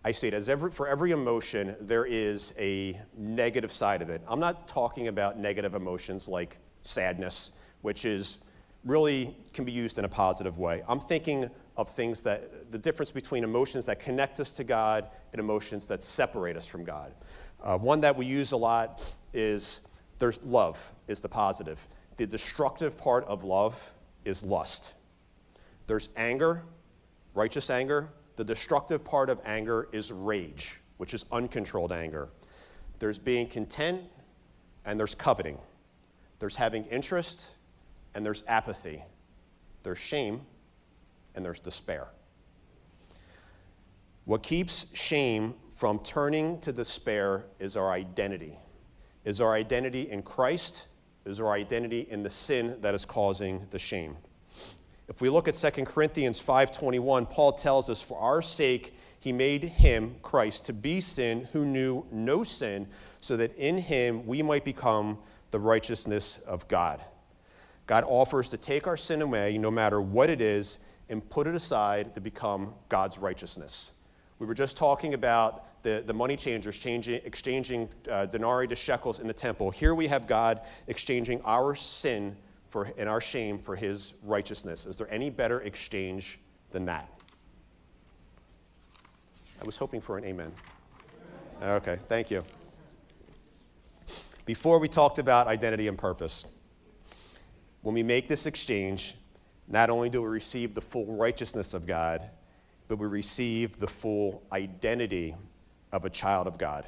I 0.04 0.12
it 0.28 0.34
as 0.34 0.50
every, 0.50 0.70
for 0.70 0.86
every 0.86 1.12
emotion, 1.12 1.76
there 1.80 2.04
is 2.04 2.52
a 2.58 3.00
negative 3.16 3.72
side 3.72 4.02
of 4.02 4.10
it. 4.10 4.20
I'm 4.28 4.40
not 4.40 4.68
talking 4.68 5.08
about 5.08 5.38
negative 5.38 5.74
emotions 5.74 6.28
like 6.28 6.58
sadness, 6.82 7.52
which 7.80 8.04
is 8.04 8.38
really 8.84 9.34
can 9.54 9.64
be 9.64 9.72
used 9.72 9.98
in 9.98 10.04
a 10.04 10.08
positive 10.08 10.58
way. 10.58 10.82
I'm 10.86 11.00
thinking 11.00 11.50
of 11.78 11.88
things 11.88 12.22
that 12.22 12.70
the 12.70 12.78
difference 12.78 13.10
between 13.10 13.44
emotions 13.44 13.86
that 13.86 13.98
connect 13.98 14.40
us 14.40 14.52
to 14.52 14.64
God 14.64 15.08
and 15.32 15.40
emotions 15.40 15.86
that 15.88 16.02
separate 16.02 16.58
us 16.58 16.66
from 16.66 16.84
God. 16.84 17.14
Uh, 17.62 17.78
one 17.78 18.02
that 18.02 18.14
we 18.14 18.26
use 18.26 18.52
a 18.52 18.56
lot 18.58 19.02
is 19.32 19.80
there's 20.18 20.42
love 20.42 20.92
is 21.08 21.22
the 21.22 21.28
positive. 21.30 21.88
The 22.18 22.26
destructive 22.26 22.98
part 22.98 23.24
of 23.24 23.42
love 23.42 23.92
is 24.26 24.44
lust. 24.44 24.92
There's 25.86 26.10
anger, 26.14 26.62
righteous 27.34 27.70
anger, 27.70 28.10
the 28.36 28.44
destructive 28.44 29.04
part 29.04 29.30
of 29.30 29.40
anger 29.44 29.88
is 29.92 30.12
rage, 30.12 30.80
which 30.96 31.14
is 31.14 31.24
uncontrolled 31.30 31.92
anger. 31.92 32.28
There's 32.98 33.18
being 33.18 33.46
content 33.46 34.02
and 34.84 34.98
there's 34.98 35.14
coveting. 35.14 35.58
There's 36.38 36.56
having 36.56 36.84
interest 36.86 37.54
and 38.14 38.24
there's 38.24 38.44
apathy. 38.46 39.02
There's 39.82 39.98
shame 39.98 40.42
and 41.34 41.44
there's 41.44 41.60
despair. 41.60 42.08
What 44.24 44.42
keeps 44.42 44.86
shame 44.94 45.54
from 45.70 45.98
turning 46.00 46.60
to 46.60 46.72
despair 46.72 47.44
is 47.58 47.76
our 47.76 47.90
identity. 47.90 48.58
Is 49.24 49.40
our 49.40 49.54
identity 49.54 50.10
in 50.10 50.22
Christ 50.22 50.88
is 51.24 51.40
our 51.40 51.52
identity 51.52 52.06
in 52.10 52.22
the 52.22 52.30
sin 52.30 52.76
that 52.80 52.94
is 52.94 53.04
causing 53.04 53.66
the 53.70 53.78
shame. 53.78 54.16
If 55.08 55.20
we 55.20 55.28
look 55.28 55.48
at 55.48 55.54
2 55.54 55.84
Corinthians 55.84 56.40
5:21, 56.40 57.26
Paul 57.26 57.52
tells 57.52 57.90
us 57.90 58.00
for 58.00 58.18
our 58.18 58.40
sake 58.40 58.94
he 59.20 59.32
made 59.32 59.64
him 59.64 60.16
Christ 60.22 60.64
to 60.66 60.72
be 60.72 61.00
sin 61.00 61.48
who 61.52 61.64
knew 61.64 62.06
no 62.10 62.44
sin 62.44 62.88
so 63.20 63.36
that 63.36 63.54
in 63.56 63.78
him 63.78 64.26
we 64.26 64.42
might 64.42 64.64
become 64.64 65.18
the 65.50 65.60
righteousness 65.60 66.38
of 66.46 66.66
God. 66.68 67.02
God 67.86 68.04
offers 68.06 68.48
to 68.50 68.56
take 68.56 68.86
our 68.86 68.96
sin 68.96 69.20
away 69.20 69.58
no 69.58 69.70
matter 69.70 70.00
what 70.00 70.30
it 70.30 70.40
is 70.40 70.78
and 71.08 71.28
put 71.28 71.46
it 71.46 71.54
aside 71.54 72.14
to 72.14 72.20
become 72.20 72.74
God's 72.88 73.18
righteousness. 73.18 73.92
We 74.38 74.46
were 74.46 74.54
just 74.54 74.76
talking 74.76 75.14
about 75.14 75.82
the, 75.82 76.02
the 76.06 76.14
money 76.14 76.36
changers 76.36 76.78
changing, 76.78 77.20
exchanging 77.24 77.90
uh, 78.10 78.26
denarii 78.26 78.66
to 78.68 78.76
shekels 78.76 79.20
in 79.20 79.26
the 79.26 79.34
temple. 79.34 79.70
Here 79.70 79.94
we 79.94 80.06
have 80.06 80.26
God 80.26 80.62
exchanging 80.86 81.42
our 81.42 81.74
sin 81.74 82.36
for, 82.74 82.92
and 82.98 83.08
our 83.08 83.20
shame 83.20 83.56
for 83.56 83.76
his 83.76 84.14
righteousness. 84.24 84.84
Is 84.84 84.96
there 84.96 85.06
any 85.08 85.30
better 85.30 85.60
exchange 85.60 86.40
than 86.72 86.86
that? 86.86 87.08
I 89.62 89.64
was 89.64 89.76
hoping 89.76 90.00
for 90.00 90.18
an 90.18 90.24
amen. 90.24 90.50
Okay, 91.62 92.00
thank 92.08 92.32
you. 92.32 92.42
Before 94.44 94.80
we 94.80 94.88
talked 94.88 95.20
about 95.20 95.46
identity 95.46 95.86
and 95.86 95.96
purpose, 95.96 96.46
when 97.82 97.94
we 97.94 98.02
make 98.02 98.26
this 98.26 98.44
exchange, 98.44 99.14
not 99.68 99.88
only 99.88 100.08
do 100.08 100.20
we 100.20 100.28
receive 100.28 100.74
the 100.74 100.80
full 100.80 101.06
righteousness 101.14 101.74
of 101.74 101.86
God, 101.86 102.22
but 102.88 102.98
we 102.98 103.06
receive 103.06 103.78
the 103.78 103.86
full 103.86 104.42
identity 104.50 105.36
of 105.92 106.04
a 106.04 106.10
child 106.10 106.48
of 106.48 106.58
God. 106.58 106.84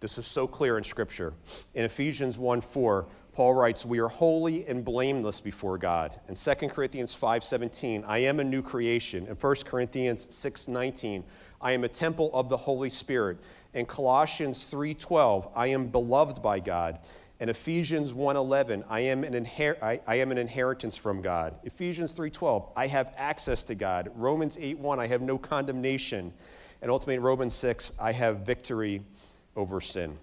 This 0.00 0.18
is 0.18 0.26
so 0.26 0.48
clear 0.48 0.76
in 0.76 0.82
Scripture. 0.82 1.34
In 1.72 1.84
Ephesians 1.84 2.36
1 2.36 2.60
4, 2.60 3.06
Paul 3.34 3.54
writes, 3.54 3.84
We 3.84 3.98
are 3.98 4.08
holy 4.08 4.64
and 4.68 4.84
blameless 4.84 5.40
before 5.40 5.76
God. 5.76 6.14
In 6.28 6.36
2 6.36 6.70
Corinthians 6.70 7.14
5:17, 7.16 8.04
I 8.06 8.18
am 8.18 8.38
a 8.38 8.44
new 8.44 8.62
creation. 8.62 9.26
In 9.26 9.34
1 9.34 9.64
Corinthians 9.64 10.28
6:19, 10.30 11.24
I 11.60 11.72
am 11.72 11.82
a 11.82 11.88
temple 11.88 12.30
of 12.32 12.48
the 12.48 12.56
Holy 12.56 12.90
Spirit. 12.90 13.38
In 13.72 13.86
Colossians 13.86 14.64
3:12, 14.66 15.50
I 15.56 15.66
am 15.66 15.88
beloved 15.88 16.42
by 16.42 16.60
God. 16.60 17.00
In 17.40 17.48
Ephesians 17.48 18.14
1:11, 18.14 18.84
I 18.88 19.00
am 19.00 19.24
an 19.24 19.34
inher- 19.34 19.82
I, 19.82 20.00
I 20.06 20.14
am 20.16 20.30
an 20.30 20.38
inheritance 20.38 20.96
from 20.96 21.20
God. 21.20 21.58
Ephesians 21.64 22.14
3:12, 22.14 22.70
I 22.76 22.86
have 22.86 23.12
access 23.16 23.64
to 23.64 23.74
God. 23.74 24.12
Romans 24.14 24.56
8:1, 24.58 25.00
I 25.00 25.08
have 25.08 25.22
no 25.22 25.38
condemnation. 25.38 26.32
And 26.80 26.88
ultimately 26.88 27.18
Romans 27.18 27.54
6, 27.54 27.92
I 27.98 28.12
have 28.12 28.46
victory 28.46 29.02
over 29.56 29.80
sin. 29.80 30.18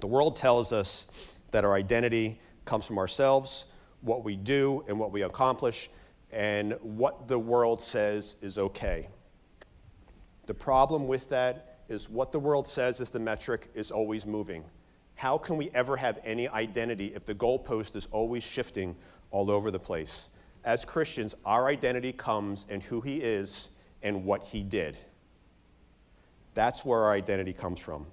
The 0.00 0.08
world 0.08 0.34
tells 0.34 0.72
us 0.72 1.06
that 1.50 1.64
our 1.64 1.74
identity 1.74 2.40
comes 2.64 2.84
from 2.84 2.98
ourselves, 2.98 3.66
what 4.00 4.24
we 4.24 4.36
do 4.36 4.84
and 4.88 4.98
what 4.98 5.12
we 5.12 5.22
accomplish, 5.22 5.90
and 6.32 6.72
what 6.82 7.28
the 7.28 7.38
world 7.38 7.80
says 7.80 8.36
is 8.42 8.58
okay. 8.58 9.08
The 10.46 10.54
problem 10.54 11.06
with 11.06 11.28
that 11.30 11.80
is 11.88 12.08
what 12.08 12.32
the 12.32 12.38
world 12.38 12.66
says 12.66 13.00
is 13.00 13.10
the 13.10 13.18
metric 13.18 13.68
is 13.74 13.90
always 13.90 14.26
moving. 14.26 14.64
How 15.14 15.38
can 15.38 15.56
we 15.56 15.70
ever 15.74 15.96
have 15.96 16.18
any 16.24 16.48
identity 16.48 17.12
if 17.14 17.24
the 17.24 17.34
goalpost 17.34 17.96
is 17.96 18.06
always 18.10 18.42
shifting 18.42 18.94
all 19.30 19.50
over 19.50 19.70
the 19.70 19.78
place? 19.78 20.28
As 20.64 20.84
Christians, 20.84 21.34
our 21.44 21.68
identity 21.68 22.12
comes 22.12 22.66
in 22.68 22.80
who 22.80 23.00
He 23.00 23.16
is 23.18 23.70
and 24.02 24.24
what 24.24 24.42
He 24.42 24.62
did. 24.62 24.98
That's 26.54 26.84
where 26.84 27.00
our 27.00 27.12
identity 27.12 27.52
comes 27.52 27.80
from. 27.80 28.06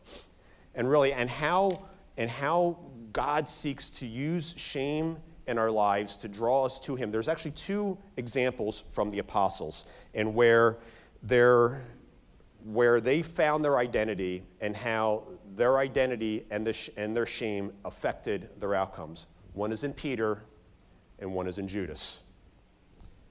And 0.76 0.90
really, 0.90 1.14
and 1.14 1.30
how, 1.30 1.86
and 2.18 2.30
how 2.30 2.78
God 3.14 3.48
seeks 3.48 3.90
to 3.92 4.08
use 4.08 4.54
shame 4.58 5.18
in 5.48 5.58
our 5.58 5.72
lives 5.72 6.18
to 6.18 6.28
draw 6.28 6.66
us 6.66 6.80
to 6.82 6.96
Him. 6.96 7.12
There's 7.12 7.30
actually 7.30 7.52
two 7.52 7.98
examples 8.18 8.84
from 8.90 9.12
the 9.12 9.20
apostles, 9.20 9.86
and 10.14 10.34
where 10.34 10.80
where 12.64 13.02
they 13.02 13.22
found 13.22 13.64
their 13.64 13.78
identity 13.78 14.44
and 14.62 14.76
how 14.76 15.28
their 15.56 15.78
identity 15.78 16.46
and, 16.50 16.66
the 16.66 16.90
and 16.98 17.16
their 17.16 17.26
shame 17.26 17.74
affected 17.86 18.50
their 18.60 18.74
outcomes. 18.74 19.28
One 19.54 19.72
is 19.72 19.84
in 19.84 19.94
Peter, 19.94 20.44
and 21.20 21.34
one 21.34 21.48
is 21.48 21.58
in 21.58 21.68
Judas. 21.68 22.24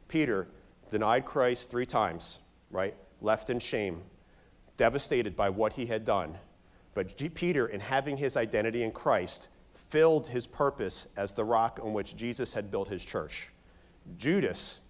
Peter 0.08 0.48
denied 0.90 1.24
Christ 1.24 1.70
three 1.70 1.86
times, 1.86 2.40
right? 2.70 2.94
Left 3.20 3.48
in 3.50 3.58
shame, 3.58 4.02
devastated 4.76 5.34
by 5.34 5.48
what 5.48 5.72
he 5.72 5.86
had 5.86 6.04
done. 6.04 6.36
But 6.94 7.16
Peter, 7.34 7.66
in 7.66 7.80
having 7.80 8.18
his 8.18 8.36
identity 8.36 8.82
in 8.82 8.92
Christ, 8.92 9.48
filled 9.92 10.26
his 10.26 10.46
purpose 10.46 11.06
as 11.18 11.34
the 11.34 11.44
rock 11.44 11.78
on 11.82 11.92
which 11.92 12.16
Jesus 12.16 12.54
had 12.54 12.70
built 12.70 12.88
his 12.88 13.04
church. 13.04 13.50
Judas, 14.16 14.80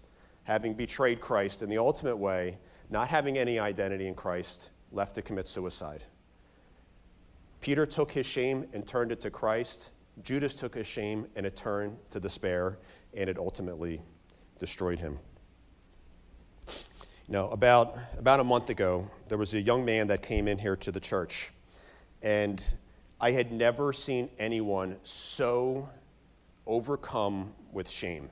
having 0.43 0.73
betrayed 0.73 1.19
Christ 1.19 1.61
in 1.61 1.67
the 1.67 1.77
ultimate 1.77 2.15
way, 2.15 2.57
not 2.89 3.09
having 3.09 3.37
any 3.37 3.59
identity 3.59 4.07
in 4.07 4.15
Christ, 4.15 4.69
left 4.93 5.15
to 5.15 5.21
commit 5.21 5.49
suicide. 5.49 6.05
Peter 7.59 7.85
took 7.85 8.13
his 8.13 8.25
shame 8.25 8.65
and 8.71 8.87
turned 8.87 9.11
it 9.11 9.19
to 9.19 9.29
Christ. 9.29 9.91
Judas 10.23 10.55
took 10.55 10.73
his 10.73 10.87
shame 10.87 11.27
and 11.35 11.45
it 11.45 11.57
turned 11.57 11.97
to 12.11 12.21
despair, 12.21 12.79
and 13.13 13.29
it 13.29 13.37
ultimately 13.37 14.01
destroyed 14.57 15.01
him. 15.01 15.19
Know, 17.27 17.49
about, 17.49 17.97
about 18.17 18.39
a 18.39 18.43
month 18.45 18.69
ago, 18.69 19.11
there 19.27 19.37
was 19.37 19.53
a 19.53 19.61
young 19.61 19.83
man 19.83 20.07
that 20.07 20.21
came 20.21 20.47
in 20.47 20.57
here 20.57 20.77
to 20.77 20.93
the 20.93 21.01
church, 21.01 21.51
and 22.21 22.63
I 23.23 23.31
had 23.31 23.53
never 23.53 23.93
seen 23.93 24.27
anyone 24.37 24.97
so 25.03 25.87
overcome 26.67 27.53
with 27.71 27.89
shame. 27.89 28.29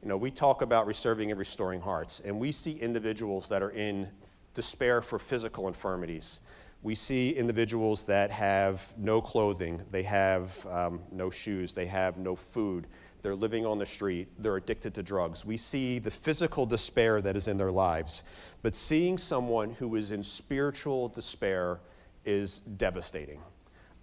You 0.00 0.08
know, 0.08 0.16
we 0.16 0.30
talk 0.30 0.62
about 0.62 0.86
reserving 0.86 1.30
and 1.30 1.38
restoring 1.38 1.82
hearts, 1.82 2.22
and 2.24 2.40
we 2.40 2.50
see 2.50 2.78
individuals 2.78 3.50
that 3.50 3.62
are 3.62 3.72
in 3.72 4.08
despair 4.54 5.02
for 5.02 5.18
physical 5.18 5.68
infirmities. 5.68 6.40
We 6.82 6.94
see 6.94 7.32
individuals 7.32 8.06
that 8.06 8.30
have 8.30 8.90
no 8.96 9.20
clothing, 9.20 9.84
they 9.90 10.04
have 10.04 10.66
um, 10.70 11.02
no 11.12 11.28
shoes, 11.28 11.74
they 11.74 11.84
have 11.84 12.16
no 12.16 12.34
food, 12.34 12.86
they're 13.20 13.34
living 13.34 13.66
on 13.66 13.76
the 13.76 13.84
street, 13.84 14.28
they're 14.38 14.56
addicted 14.56 14.94
to 14.94 15.02
drugs. 15.02 15.44
We 15.44 15.58
see 15.58 15.98
the 15.98 16.10
physical 16.10 16.64
despair 16.64 17.20
that 17.20 17.36
is 17.36 17.48
in 17.48 17.58
their 17.58 17.70
lives. 17.70 18.22
But 18.62 18.74
seeing 18.74 19.18
someone 19.18 19.74
who 19.74 19.94
is 19.96 20.10
in 20.10 20.22
spiritual 20.22 21.10
despair 21.10 21.80
is 22.24 22.60
devastating. 22.60 23.40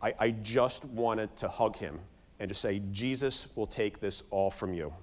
I, 0.01 0.13
I 0.19 0.31
just 0.31 0.85
wanted 0.85 1.35
to 1.37 1.47
hug 1.47 1.75
him 1.75 1.99
and 2.39 2.49
to 2.49 2.55
say, 2.55 2.81
Jesus 2.91 3.47
will 3.55 3.67
take 3.67 3.99
this 3.99 4.23
all 4.29 4.51
from 4.51 4.73
you. 4.73 4.93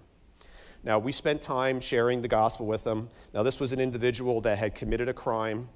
Now, 0.84 0.98
we 0.98 1.12
spent 1.12 1.40
time 1.40 1.80
sharing 1.80 2.20
the 2.22 2.28
gospel 2.28 2.66
with 2.66 2.84
them. 2.84 3.08
Now, 3.32 3.42
this 3.42 3.58
was 3.58 3.72
an 3.72 3.80
individual 3.80 4.40
that 4.42 4.58
had 4.58 4.74
committed 4.74 5.08
a 5.08 5.14
crime, 5.14 5.68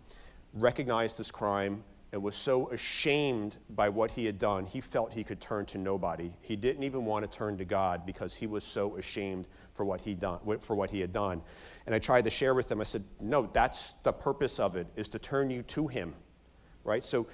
recognized 0.53 1.19
this 1.19 1.31
crime, 1.31 1.83
and 2.13 2.23
was 2.23 2.37
so 2.37 2.69
ashamed 2.71 3.59
by 3.71 3.89
what 3.89 4.11
he 4.11 4.25
had 4.25 4.39
done, 4.39 4.65
he 4.67 4.81
felt 4.81 5.13
he 5.13 5.23
could 5.23 5.41
turn 5.41 5.67
to 5.67 5.79
nobody. 5.79 6.33
He 6.41 6.57
didn't 6.57 6.83
even 6.85 7.05
want 7.05 7.31
to 7.31 7.39
turn 7.39 7.59
to 7.59 7.65
God 7.65 8.07
because 8.07 8.35
he 8.35 8.47
was 8.47 8.65
so 8.65 8.97
ashamed 8.97 9.47
for 9.75 9.85
what 9.85 10.01
he 10.01 10.15
done 10.15 10.41
for 10.61 10.75
what 10.75 10.91
he 10.91 11.01
had 11.01 11.13
done. 11.13 11.43
And 11.87 11.95
I 11.95 11.99
tried 11.99 12.25
to 12.25 12.31
share 12.31 12.55
with 12.55 12.69
them. 12.69 12.81
I 12.81 12.85
said, 12.85 13.05
"No, 13.21 13.49
that's 13.53 13.93
the 14.03 14.13
purpose 14.13 14.59
of 14.59 14.75
it 14.75 14.87
is 14.97 15.09
to 15.09 15.19
turn 15.19 15.51
you 15.51 15.63
to 15.65 15.87
him." 15.87 16.15
Right? 16.83 17.05
So 17.05 17.27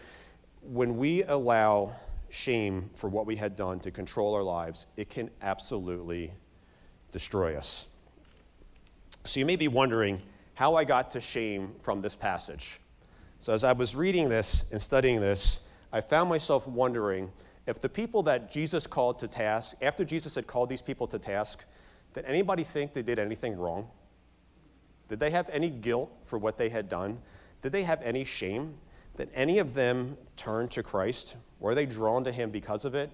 when 0.67 0.97
we 0.97 1.23
allow 1.25 1.93
shame 2.31 2.91
for 2.95 3.09
what 3.09 3.27
we 3.27 3.37
had 3.37 3.57
done 3.57 3.79
to 3.81 3.91
control 3.91 4.35
our 4.35 4.43
lives, 4.43 4.87
it 4.97 5.09
can 5.09 5.31
absolutely 5.43 6.33
destroy 7.13 7.57
us. 7.57 7.87
So 9.25 9.41
you 9.41 9.47
may 9.47 9.57
be 9.57 9.69
wondering 9.69 10.21
how 10.55 10.75
I 10.75 10.85
got 10.85 11.11
to 11.13 11.21
shame 11.21 11.75
from 11.83 12.03
this 12.03 12.17
passage. 12.17 12.81
So 13.41 13.53
as 13.53 13.65
I 13.65 13.73
was 13.73 13.95
reading 13.95 14.29
this 14.29 14.65
and 14.73 14.81
studying 14.81 15.21
this, 15.21 15.61
I 15.93 16.01
found 16.01 16.29
myself 16.29 16.67
wondering 16.67 17.31
if 17.67 17.81
the 17.81 17.89
people 17.89 18.23
that 18.25 18.51
Jesus 18.51 18.87
called 18.87 19.19
to 19.21 19.29
task, 19.29 19.77
after 19.81 20.05
Jesus 20.05 20.35
had 20.35 20.47
called 20.47 20.69
these 20.69 20.83
people 20.83 21.07
to 21.09 21.19
task, 21.19 21.65
did 22.15 22.25
anybody 22.27 22.63
think 22.63 22.93
they 22.93 23.03
did 23.03 23.19
anything 23.19 23.57
wrong? 23.57 23.89
Did 25.09 25.21
they 25.21 25.31
have 25.31 25.49
any 25.51 25.71
guilt 25.71 26.11
for 26.25 26.39
what 26.39 26.59
they 26.59 26.69
had 26.69 26.89
done? 26.89 27.21
Did 27.63 27.73
they 27.73 27.83
have 27.83 28.01
any 28.03 28.25
shame? 28.25 28.75
Did 29.17 29.31
any 29.35 29.59
of 29.59 29.75
them 29.75 30.17
turn 30.37 30.69
to 30.69 30.83
Christ? 30.83 31.37
Were 31.61 31.75
they 31.75 31.87
drawn 31.87 32.25
to 32.25 32.33
him 32.33 32.51
because 32.51 32.85
of 32.85 32.95
it? 32.95 33.11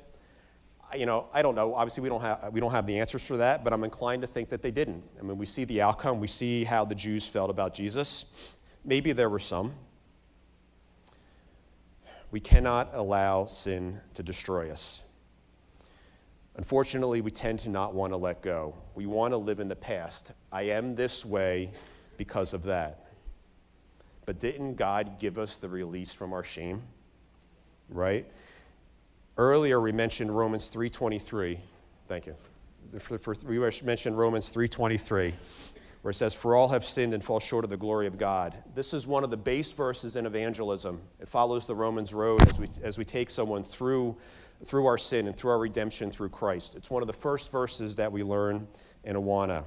you 0.97 1.07
know, 1.07 1.27
I 1.33 1.43
don't 1.43 1.55
know. 1.55 1.75
Obviously, 1.75 2.03
we 2.03 2.09
don't, 2.09 2.21
have, 2.21 2.51
we 2.53 2.61
don't 2.61 2.73
have 2.73 2.87
the 2.87 2.99
answers 2.99 3.25
for 3.25 3.37
that, 3.37 3.63
but 3.63 3.73
I'm 3.73 3.85
inclined 3.85 4.23
to 4.23 4.29
think 4.29 4.49
that 4.49 4.63
they 4.63 4.71
didn't. 4.71 5.05
I 5.19 5.23
mean, 5.23 5.39
we 5.39 5.47
see 5.47 5.65
the 5.65 5.83
outcome, 5.83 6.21
we 6.21 6.27
see 6.27 6.65
how 6.65 6.85
the 6.85 6.95
Jews 6.95 7.27
felt 7.27 7.51
about 7.51 7.75
Jesus. 7.75 8.27
Maybe 8.85 9.13
there 9.13 9.31
were 9.31 9.39
some. 9.39 9.75
We 12.31 12.41
cannot 12.41 12.91
allow 12.93 13.47
sin 13.47 14.01
to 14.15 14.23
destroy 14.23 14.71
us. 14.71 15.03
Unfortunately, 16.57 17.21
we 17.21 17.31
tend 17.31 17.61
to 17.61 17.69
not 17.69 17.95
want 17.95 18.13
to 18.13 18.17
let 18.17 18.43
go. 18.43 18.75
We 18.95 19.07
want 19.07 19.33
to 19.33 19.37
live 19.37 19.61
in 19.61 19.69
the 19.69 19.77
past. 19.77 20.33
I 20.53 20.63
am 20.63 20.95
this 20.95 21.25
way 21.25 21.73
because 22.17 22.53
of 22.53 22.65
that. 22.65 23.07
But 24.31 24.39
didn't 24.39 24.77
God 24.77 25.19
give 25.19 25.39
us 25.39 25.57
the 25.57 25.69
release 25.69 26.13
from 26.13 26.33
our 26.33 26.45
shame? 26.45 26.83
Right? 27.89 28.25
Earlier 29.37 29.81
we 29.81 29.91
mentioned 29.91 30.31
Romans 30.31 30.69
3:23. 30.69 31.59
Thank 32.07 32.27
you. 32.27 32.37
We 32.93 33.59
mentioned 33.83 34.17
Romans 34.17 34.49
3:23, 34.51 35.35
where 36.03 36.13
it 36.13 36.15
says, 36.15 36.33
"For 36.33 36.55
all 36.55 36.69
have 36.69 36.85
sinned 36.85 37.13
and 37.13 37.25
fall 37.25 37.41
short 37.41 37.65
of 37.65 37.71
the 37.71 37.77
glory 37.77 38.07
of 38.07 38.19
God." 38.19 38.55
This 38.73 38.95
is 38.95 39.05
one 39.05 39.25
of 39.25 39.33
the 39.33 39.37
base 39.37 39.73
verses 39.73 40.15
in 40.15 40.27
evangelism. 40.27 41.01
It 41.19 41.29
follows 41.29 41.67
the 41.67 41.75
Romans 41.75 42.15
road 42.15 42.49
as 42.49 42.61
we 42.61 42.69
as 42.85 42.99
we 42.99 43.05
take 43.05 43.31
someone 43.31 43.65
through 43.65 44.17
through 44.63 44.87
our 44.87 44.97
sin 44.97 45.27
and 45.27 45.35
through 45.35 45.51
our 45.51 45.59
redemption 45.59 46.13
through 46.13 46.29
Christ. 46.29 46.77
It's 46.77 46.89
one 46.89 47.03
of 47.03 47.09
the 47.09 47.13
first 47.13 47.51
verses 47.51 47.97
that 47.97 48.13
we 48.13 48.23
learn 48.23 48.69
in 49.03 49.17
Awana. 49.17 49.65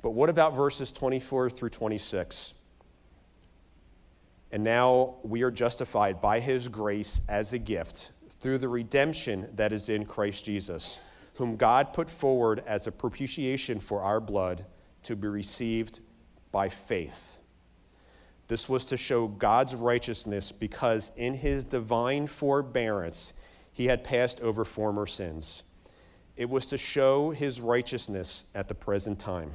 But 0.00 0.12
what 0.12 0.30
about 0.30 0.54
verses 0.54 0.90
24 0.90 1.50
through 1.50 1.68
26? 1.68 2.54
And 4.50 4.64
now 4.64 5.16
we 5.22 5.42
are 5.42 5.50
justified 5.50 6.20
by 6.20 6.40
his 6.40 6.68
grace 6.68 7.20
as 7.28 7.52
a 7.52 7.58
gift 7.58 8.12
through 8.40 8.58
the 8.58 8.68
redemption 8.68 9.48
that 9.54 9.72
is 9.72 9.88
in 9.88 10.06
Christ 10.06 10.44
Jesus, 10.44 11.00
whom 11.34 11.56
God 11.56 11.92
put 11.92 12.08
forward 12.08 12.62
as 12.66 12.86
a 12.86 12.92
propitiation 12.92 13.80
for 13.80 14.00
our 14.00 14.20
blood 14.20 14.64
to 15.02 15.16
be 15.16 15.28
received 15.28 16.00
by 16.50 16.68
faith. 16.68 17.38
This 18.48 18.68
was 18.68 18.86
to 18.86 18.96
show 18.96 19.28
God's 19.28 19.74
righteousness 19.74 20.52
because 20.52 21.12
in 21.16 21.34
his 21.34 21.64
divine 21.66 22.26
forbearance 22.26 23.34
he 23.72 23.86
had 23.86 24.02
passed 24.02 24.40
over 24.40 24.64
former 24.64 25.06
sins. 25.06 25.62
It 26.36 26.48
was 26.48 26.66
to 26.66 26.78
show 26.78 27.30
his 27.30 27.60
righteousness 27.60 28.46
at 28.54 28.68
the 28.68 28.74
present 28.74 29.18
time, 29.18 29.52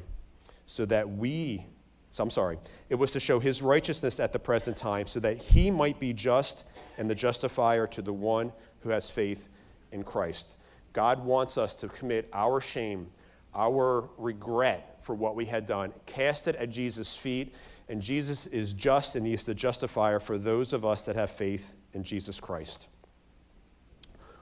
so 0.65 0.85
that 0.85 1.09
we, 1.09 1.65
so 2.13 2.23
I'm 2.23 2.29
sorry, 2.29 2.59
it 2.89 2.95
was 2.95 3.11
to 3.13 3.19
show 3.19 3.39
his 3.39 3.63
righteousness 3.63 4.19
at 4.19 4.33
the 4.33 4.39
present 4.39 4.77
time, 4.77 5.07
so 5.07 5.19
that 5.21 5.41
he 5.41 5.71
might 5.71 5.99
be 5.99 6.13
just 6.13 6.63
and 6.99 7.09
the 7.09 7.15
justifier 7.15 7.87
to 7.87 8.03
the 8.03 8.13
one 8.13 8.53
who 8.81 8.89
has 8.89 9.09
faith 9.09 9.49
in 9.91 10.03
Christ. 10.03 10.57
God 10.93 11.25
wants 11.25 11.57
us 11.57 11.73
to 11.75 11.87
commit 11.87 12.29
our 12.31 12.61
shame, 12.61 13.09
our 13.55 14.11
regret 14.19 14.97
for 15.01 15.15
what 15.15 15.35
we 15.35 15.45
had 15.45 15.65
done, 15.65 15.91
cast 16.05 16.47
it 16.47 16.55
at 16.57 16.69
Jesus' 16.69 17.17
feet, 17.17 17.55
and 17.89 17.99
Jesus 17.99 18.45
is 18.45 18.73
just 18.73 19.15
and 19.15 19.25
he 19.25 19.33
is 19.33 19.43
the 19.43 19.55
justifier 19.55 20.19
for 20.19 20.37
those 20.37 20.71
of 20.71 20.85
us 20.85 21.05
that 21.05 21.15
have 21.15 21.31
faith 21.31 21.73
in 21.93 22.03
Jesus 22.03 22.39
Christ. 22.39 22.89